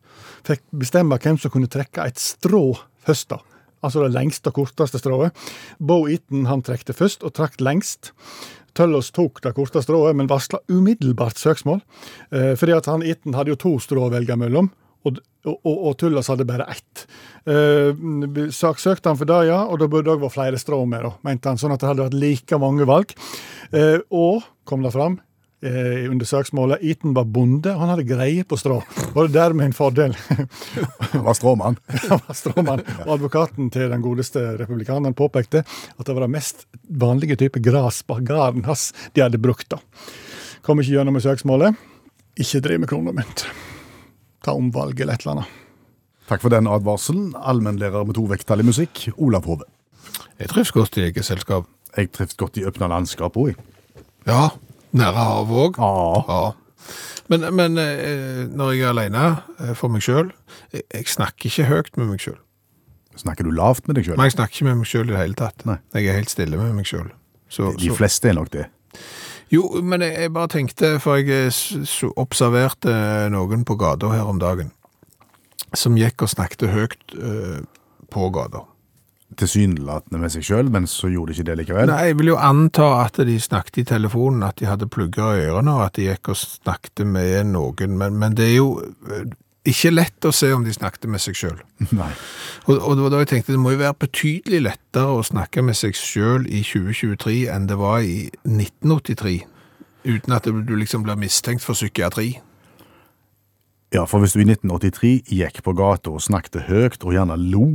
[0.47, 2.65] fikk bestemme hvem som kunne trekke et strå
[3.07, 3.31] først.
[3.31, 3.39] da.
[3.81, 5.37] Altså det lengste og korteste strået.
[5.79, 8.11] Bo Eaton han trekte først, og trakk lengst.
[8.77, 11.81] Tøllås tok det korte strået, men varsla umiddelbart søksmål.
[12.31, 14.69] Eh, fordi at han Eaton hadde jo to strå å velge mellom,
[15.07, 15.17] og,
[15.49, 17.07] og, og, Tullas hadde bare ett.
[17.49, 17.97] Eh,
[18.53, 21.15] saksøkte han for det, ja, og da burde det òg være flere strå med, da,
[21.25, 21.59] mente han.
[21.61, 23.13] Sånn at det hadde vært like mange valg.
[23.73, 25.17] Eh, og, kom det fram,
[25.65, 28.77] eh, under søksmålet, Eaton var bonde, han hadde greie på strå.
[29.15, 30.15] Og det dermed en fordel.
[31.11, 31.79] Han var stråmann.
[32.11, 32.85] Han var stråmann.
[33.07, 38.03] Og advokaten til den godeste republikaneren påpekte at det var den mest vanlige type gras
[38.05, 39.69] på gården hans de hadde brukt.
[39.73, 39.81] da.
[40.61, 41.87] Kom ikke gjennom med søksmålet.
[42.39, 43.47] Ikke driv med kroner og mynt.
[44.45, 45.57] Ta omvalg eller et eller annet.
[46.31, 47.33] Takk for den advarselen.
[47.35, 49.67] Allmennlærer med to vekttall i musikk, Olav Hove.
[50.39, 51.67] Jeg trives godt i eget selskap.
[51.97, 53.57] Jeg trives godt i åpna landskap òg.
[54.29, 54.49] Ja,
[54.95, 55.81] nære havet òg.
[55.81, 56.23] Ja.
[56.31, 56.51] Ja.
[57.31, 59.25] Men, men eh, når jeg er alene
[59.61, 60.31] eh, for meg sjøl
[60.73, 62.39] jeg, jeg snakker ikke høyt med meg sjøl.
[63.21, 64.17] Snakker du lavt med deg sjøl?
[64.17, 65.65] Men jeg snakker ikke med meg sjøl i det hele tatt.
[65.67, 65.77] Nei.
[65.95, 67.11] Jeg er helt stille med meg sjøl.
[67.79, 68.65] De fleste er nok det.
[69.51, 72.93] Jo, men jeg, jeg bare tenkte, for jeg eh, observerte
[73.33, 74.71] noen på gata her om dagen,
[75.75, 77.57] som gikk og snakket høyt eh,
[78.11, 78.63] på gata.
[79.39, 81.91] Tilsynelatende med seg sjøl, men så gjorde de ikke det likevel.
[81.91, 85.45] Nei, jeg vil jo anta at de snakket i telefonen, at de hadde plugger i
[85.49, 88.73] ørene, og at de gikk og snakket med noen, men, men det er jo
[89.11, 89.27] eh,
[89.67, 91.59] ikke lett å se om de snakket med seg sjøl.
[92.69, 95.63] Og, og det var da jeg tenkte det må jo være betydelig lettere å snakke
[95.65, 99.39] med seg sjøl i 2023 enn det var i 1983,
[100.05, 102.35] uten at du liksom blir mistenkt for psykiatri.
[103.91, 107.65] Ja, for hvis du i 1983 gikk på gata og snakket høyt og gjerne lo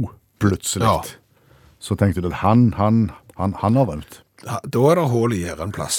[0.41, 1.03] plutselig, Ja.
[1.82, 4.22] så tenkte du at han, han, han, han har rømt.
[4.47, 4.61] Da
[4.91, 5.99] er det hull i gjerdet en plass.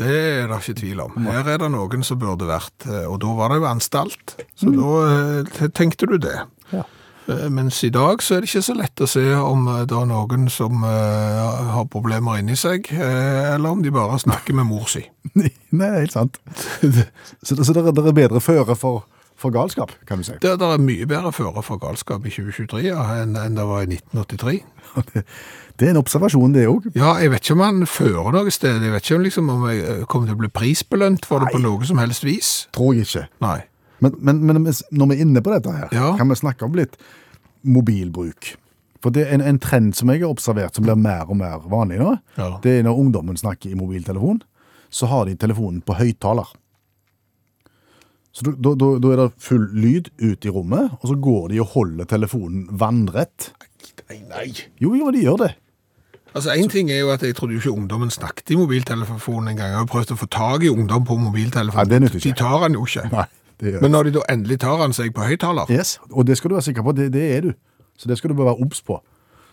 [0.00, 1.18] Det er det ikke tvil om.
[1.28, 4.34] Her er det noen som burde vært, eh, og da var det jo anstalt.
[4.56, 6.38] Så da eh, tenkte du det.
[6.72, 6.86] Ja.
[7.28, 10.08] Eh, Mens i dag så er det ikke så lett å se om det er
[10.08, 15.04] noen som har problemer inni seg, eller om de bare snakker med mor si.
[15.80, 16.40] Nei, helt sant.
[17.44, 19.04] Så, så det er bedre føre for,
[19.40, 20.34] for galskap, kan du si.
[20.42, 23.86] Det, det er mye bedre føre for galskap i 2023 ja, enn, enn det var
[23.86, 24.58] i 1983.
[25.14, 25.22] Det,
[25.80, 26.90] det er en observasjon, det òg.
[26.98, 28.82] Ja, jeg vet ikke om han fører noe sted.
[28.84, 31.52] Jeg vet ikke om, liksom, om jeg eh, kommer til å bli prisbelønt for det
[31.54, 32.50] på noe som helst vis.
[32.76, 33.22] Tror jeg ikke.
[33.46, 33.58] Nei.
[34.04, 36.10] Men, men, men når vi er inne på dette her, Ja.
[36.20, 36.96] kan vi snakke om litt
[37.64, 38.54] mobilbruk.
[39.00, 41.62] For det er en, en trend som jeg har observert, som blir mer og mer
[41.72, 42.14] vanlig nå.
[42.36, 42.50] Ja.
[42.64, 44.42] Det er når ungdommen snakker i mobiltelefon,
[44.92, 46.48] så har de telefonen på høyttaler.
[48.32, 51.48] Så da, da, da- da er det full lyd ut i rommet, og så går
[51.50, 53.50] de og holder telefonen vannrett.
[54.10, 54.46] Nei, nei.
[54.80, 55.50] Jo, jo, de gjør det.
[56.34, 59.72] Altså, En ting er jo at jeg trodde jo ikke ungdommen snakket i mobiltelefonen engang.
[59.74, 61.88] Jeg har prøvd å få tak i ungdom på mobiltelefonen.
[61.88, 62.28] Nei, det nytter ikke.
[62.30, 63.08] De tar den jo ikke.
[63.10, 63.24] Nei,
[63.60, 66.36] det gjør Men når de da endelig tar den seg på høyttaler Yes, og det
[66.38, 67.50] skal du være sikker på, det, det er du.
[67.98, 69.00] Så det skal du bare være obs på.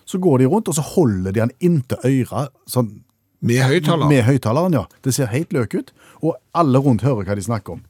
[0.05, 3.01] Så går de rundt, og så holder de den inntil øret, sånn
[3.41, 4.07] med høyttaleren?
[4.13, 4.85] Med høyttaleren, ja.
[5.03, 7.81] Det ser helt løk ut, og alle rundt hører hva de snakker om.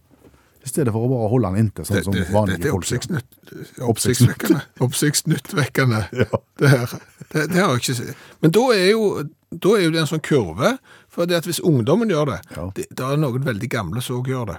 [0.67, 2.75] I stedet for å bare holde den inntil, sånn det, som det, vanlige Dette er
[2.75, 3.39] oppsiktsnytt-
[3.93, 4.61] oppsiktsvekkende.
[4.83, 6.01] Oppsiktsnyttvekkende.
[6.27, 6.39] Ja.
[6.59, 6.93] Det, her.
[7.31, 8.21] Det, det har jeg ikke sett.
[8.43, 9.07] Men da er jo,
[9.51, 10.73] da er jo det en sånn kurve.
[11.13, 12.67] For det at hvis ungdommen gjør det, Ja.
[12.75, 14.57] det, det er noen veldig gamle som òg gjør det,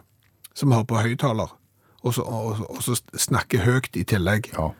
[0.58, 1.52] som har på høyttaler,
[2.02, 4.48] og, så- og, og så snakker høyt i tillegg.
[4.56, 4.70] Ja.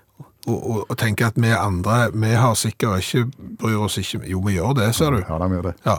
[0.48, 3.26] Og, og, og tenker at vi andre, vi har sikkert ikke,
[3.60, 5.18] bryr oss ikke Jo, vi gjør det, ser du.
[5.28, 5.74] Ja, de gjør det.
[5.84, 5.98] Ja.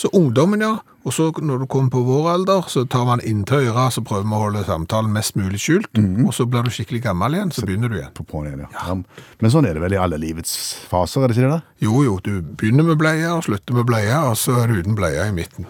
[0.00, 0.78] Så ungdommen, ja.
[1.04, 4.24] Og så når du kommer på vår alder, så tar man inntil øret, så prøver
[4.24, 5.90] vi å holde samtalen mest mulig skjult.
[5.96, 6.24] Mhm.
[6.24, 8.14] Og så blir du skikkelig gammel igjen, så begynner du igjen.
[8.16, 8.70] På på'n igjen, ja.
[8.80, 8.96] ja.
[9.40, 10.56] Men sånn er det vel i alle livets
[10.88, 11.60] faser, er det ikke det?
[11.60, 11.84] da?
[11.84, 14.96] Jo, jo, du begynner med bleie og slutter med bleie, og så er du uten
[14.96, 15.68] bleie i midten.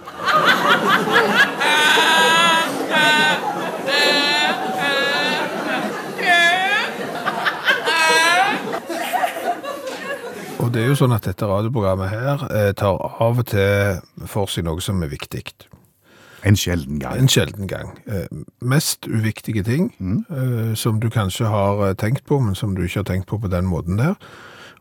[10.60, 14.50] Og det er jo sånn at dette radioprogrammet her eh, tar av og til for
[14.50, 15.44] seg noe som er viktig.
[16.44, 17.18] En sjelden gang.
[17.20, 17.92] En sjelden gang.
[18.08, 18.28] Eh,
[18.60, 23.02] mest uviktige ting eh, som du kanskje har eh, tenkt på, men som du ikke
[23.02, 24.16] har tenkt på på den måten der.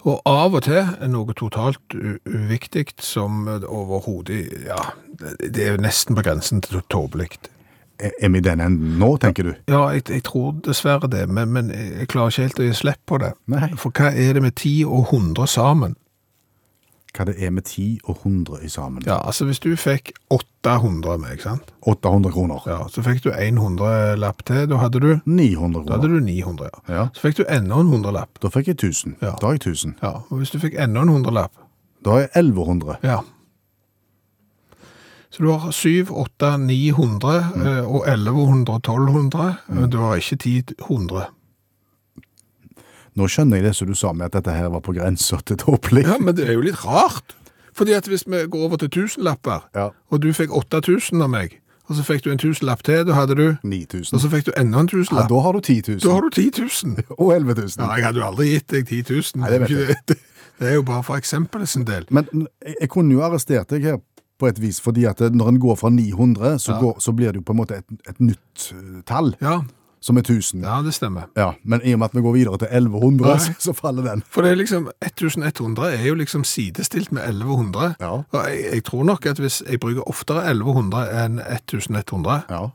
[0.08, 4.80] Og av og til noe totalt uviktig som eh, overhodet Ja,
[5.20, 7.36] det det er jo nesten på grensen til tåpelig.
[8.00, 9.54] Er vi i den enden nå, tenker du?
[9.68, 13.02] Ja, jeg, jeg tror dessverre det, men, men jeg klarer ikke helt å gi slipp
[13.06, 13.34] på det.
[13.52, 13.74] Nei.
[13.76, 15.98] For hva er det med ti og 100 sammen?
[17.18, 19.04] Hva det er med ti og 100 i sammen?
[19.08, 21.72] Ja, altså hvis du fikk 800 med, ikke sant?
[21.90, 22.68] 800 kroner.
[22.70, 26.20] Ja, så fikk du en hundrelapp til, da hadde du 900 Da hadde kroner.
[26.22, 26.94] du 900, ja.
[27.00, 27.08] Ja.
[27.18, 28.40] Så fikk du enda en hundrelapp.
[28.46, 29.18] Da fikk jeg 1000.
[29.26, 29.34] Ja.
[29.42, 29.96] Da har jeg 1000.
[30.06, 31.52] Ja, og hvis du fikk enda en hundrelapp,
[32.06, 32.96] Da har jeg 1100.
[33.04, 33.18] Ja.
[35.30, 37.68] Så du har 7, 8, 900 mm.
[37.86, 39.56] og 1100 og 1200.
[39.68, 41.28] men Du har ikke 1000.
[43.20, 45.58] Nå skjønner jeg det som du sa med at dette her var på grensa til
[45.60, 46.06] tåpelig.
[46.08, 47.36] Ja, men det er jo litt rart.
[47.76, 49.90] Fordi at hvis vi går over til tusenlapper, Ja.
[50.12, 51.60] og du fikk 8000 av meg,
[51.90, 54.14] og så fikk du en tusenlapp til, da hadde du, 9000.
[54.14, 55.30] og så fikk du enda en tusenlapp.
[55.30, 56.00] Ja, da har du 10 000.
[56.00, 56.52] da har du 10
[56.86, 57.04] 000.
[57.22, 57.70] Og 11 000.
[57.78, 59.42] Ja, jeg hadde jo aldri gitt deg 10 000.
[59.42, 60.18] Nei, det vet jo det.
[60.60, 62.06] er jo bare for eksempelets del.
[62.10, 62.28] Men
[62.66, 63.98] jeg, jeg kunne jo arrestert deg her
[64.40, 66.80] på et vis, fordi at når en går fra 900, så, Ja.
[66.80, 69.60] går, så blir det jo på en måte et, et nytt eh, tall, Ja,
[70.02, 70.62] som er 1000.
[70.64, 71.26] ja, det stemmer.
[71.36, 73.38] Ja, men i og med at vi går videre til 1100, Nei.
[73.44, 74.24] så, så faller den.
[74.32, 77.96] For det er liksom, 1100 er jo liksom sidestilt med 1100.
[78.00, 78.12] Ja.
[78.24, 82.70] Og jeg, jeg tror nok at hvis jeg bruker oftere 1100 enn 1100, Ja.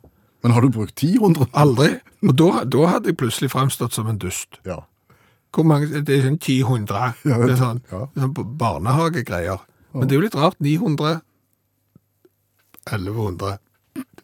[0.44, 1.46] Men har du brukt 1000?
[1.56, 1.86] aldri,
[2.28, 4.58] og da, da hadde jeg plutselig fremstått som en dust.
[4.68, 4.82] Ja.
[5.56, 6.90] Hvor mange, det er sånn 1000,
[7.24, 8.02] Ja, det er sånn, ja.
[8.20, 9.62] sånn barnehagegreier.
[9.94, 11.20] Men det er jo litt rart, 900,
[12.92, 13.58] 1100,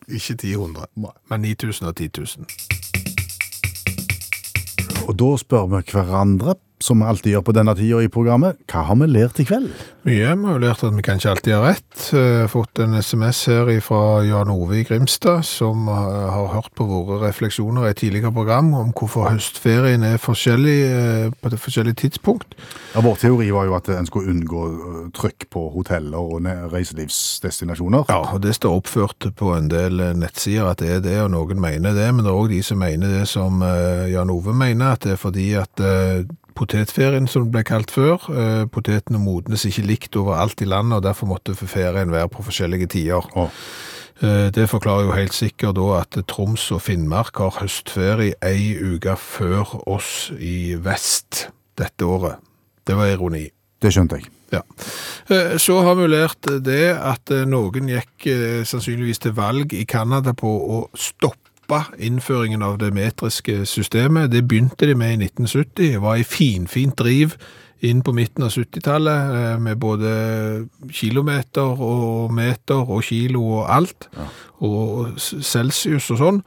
[0.09, 1.13] ikke 1000, Nei.
[1.31, 2.27] men 9000 og 10 000.
[5.09, 8.87] Og da spør vi hverandre, som vi alltid gjør på denne tida i programmet, hva
[8.89, 9.73] har vi lært i kveld?
[10.09, 10.33] Mye.
[10.33, 12.05] Vi har lært at vi kan ikke alltid ha rett.
[12.17, 16.87] Eh, Fått en SMS her fra Jan Ove i Grimstad, som eh, har hørt på
[16.89, 22.01] våre refleksjoner i et tidligere program om hvorfor høstferien er forskjellig eh, på det forskjellige
[22.07, 22.57] tidspunkt.
[22.95, 24.65] Ja, vår teori var jo at en skulle unngå
[25.17, 28.09] trykk på hoteller og reiselivsdestinasjoner.
[28.09, 31.61] Ja, og det står oppført på en del nettsider at det er det, og noen
[31.61, 33.61] mener det, men det er også de som mener det som
[34.09, 35.85] Jan Ove mener, at det er fordi at
[36.61, 41.07] potetferien, som det ble kalt før, eh, potetene modnes ikke likt overalt i landet, og
[41.07, 43.31] derfor måtte ferien være på forskjellige tider.
[44.23, 49.17] Eh, Det forklarer jo helt sikkert da at Troms og Finnmark har høstferie ei uke
[49.17, 51.49] før oss i vest
[51.79, 52.37] dette året.
[52.87, 53.49] Det var ironi.
[53.81, 54.29] Det skjønte jeg.
[54.53, 54.61] Ja.
[55.31, 58.27] Eh, Så har vi lært det at noen gikk
[58.67, 61.50] sannsynligvis til valg i Canada på å stoppe
[61.99, 64.31] innføringen av det metriske systemet.
[64.33, 65.73] Det begynte de med i 1970.
[65.77, 67.37] Det var i finfint driv
[67.87, 70.11] inn på midten av 70-tallet eh, med både
[70.93, 74.09] kilometer og meter og kilo og alt,
[74.61, 76.43] og celsius og sånn.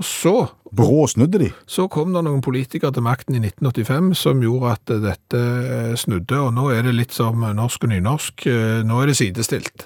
[0.00, 0.32] Og så
[0.72, 1.50] Bråsnudde de.
[1.68, 5.90] så kom det noen politikere til makten i 1985 som gjorde at eh, dette eh,
[6.00, 8.46] snudde, og nå er det litt som norsk og nynorsk.
[8.48, 9.84] eh, Nå er det sidestilt.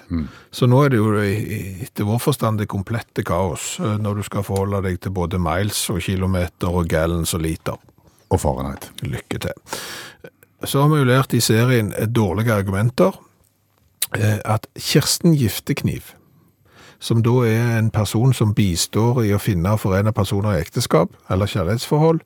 [0.51, 4.23] Så nå er det jo i- etter vår forstand det komplette kaos eh, når du
[4.23, 7.75] skal forholde deg til både miles og kilometer og gallons og liter.
[8.31, 8.89] Og Fahrenheit.
[9.03, 9.53] Lykke til.
[10.65, 13.11] Så har vi jo lært i serien eh, Dårlige argumenter
[14.15, 16.13] eh, at Kirsten Giftekniv,
[16.99, 21.13] som da er en person som bistår i å finne og forene personer i ekteskap
[21.29, 22.21] eller kjærlighetsforhold,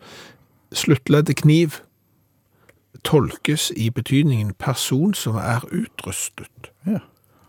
[0.72, 1.82] sluttleddet kniv
[3.03, 6.72] tolkes i betydningen person som er utrustet.
[6.88, 7.01] Ja.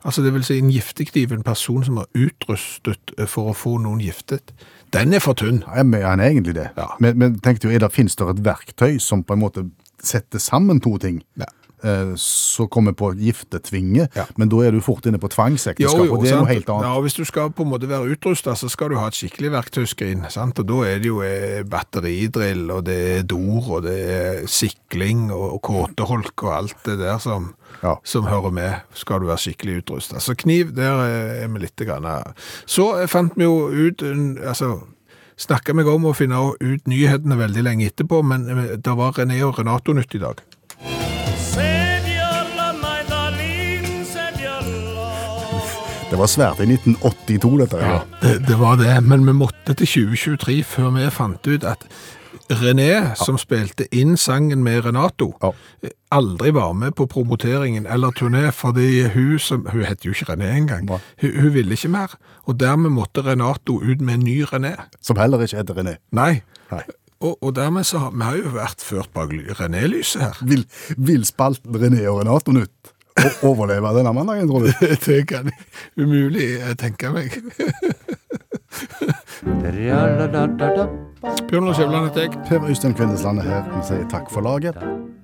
[0.04, 3.76] Altså det vil si en giftekniv, en person som er utrustet eh, for å få
[3.78, 4.50] noen giftet.
[4.92, 5.62] Den er for tynn.
[5.68, 6.68] Ja, men han er egentlig det.
[6.76, 6.88] Ja.
[7.00, 9.66] Men, men tenk jo, er det, finnes det et verktøy som på en måte
[10.02, 11.22] setter sammen to ting?
[11.38, 11.46] Ja.
[11.82, 14.24] Eh, Så kommer på giftetvinge, Ja.
[14.36, 16.44] men da er du fort inne på tvangsekteskap, og det er sant.
[16.46, 16.82] noe helt annet.
[16.86, 19.50] Ja, Hvis du skal på en måte være utrusta, så skal du ha et skikkelig
[19.50, 20.30] verktøyskrin.
[20.30, 20.58] sant?
[20.60, 25.30] Og Da er det jo eh, batteridrill, og det er dor, og det er sikling
[25.32, 27.96] og, kåteholk og alt det der som, Ja.
[28.04, 30.20] som hører med, skal du være skikkelig utrusta.
[30.20, 32.06] Så kniv, der eh, er vi litt grann.
[32.66, 33.98] Så fant vi jo ut
[34.46, 34.82] altså
[35.38, 39.56] Snakka meg om å finne ut nyhetene veldig lenge etterpå, men det var René og
[39.58, 40.36] Renato-nytt i dag.
[46.12, 47.78] Det var svært i 1982, dette.
[47.80, 48.00] Ja.
[48.20, 51.86] Det, det var det, men vi måtte til 2023 før vi fant ut at
[52.52, 55.52] René, som spilte inn sangen med Renato, Ja.
[56.12, 60.52] aldri var med på promoteringen eller turné, fordi hun som Hun heter jo ikke René
[60.56, 60.88] engang.
[61.22, 62.12] Hun, hun ville ikke mer.
[62.44, 64.76] Og dermed måtte Renato ut med en ny René.
[65.00, 65.96] Som heller ikke heter René.
[66.12, 66.42] Nei.
[66.70, 66.82] Nei.
[67.22, 70.36] Og, og dermed så har vi har jo vært ført bak René-lyset her.
[70.42, 72.81] Vil, vil spalten René og Renato Nytt
[73.48, 74.70] overleve denne mandagen, tror du?
[75.06, 75.50] Det kan
[75.98, 77.34] umulig jeg tenke meg.
[81.50, 82.36] Bjørn Lars Skjæveland heter jeg.
[82.48, 83.66] Per Øystein Kvindesland er her.
[83.74, 84.78] Vi sier takk for laget.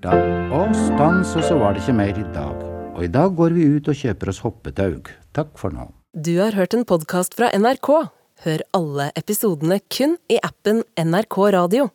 [0.05, 0.15] Da.
[0.55, 2.67] Og stans, og så var det ikke mer i dag.
[2.95, 5.11] Og i dag går vi ut og kjøper oss hoppetaug.
[5.37, 5.89] Takk for nå.
[6.19, 7.91] Du har hørt en podkast fra NRK.
[8.45, 11.89] Hør alle episodene kun i appen NRK Radio.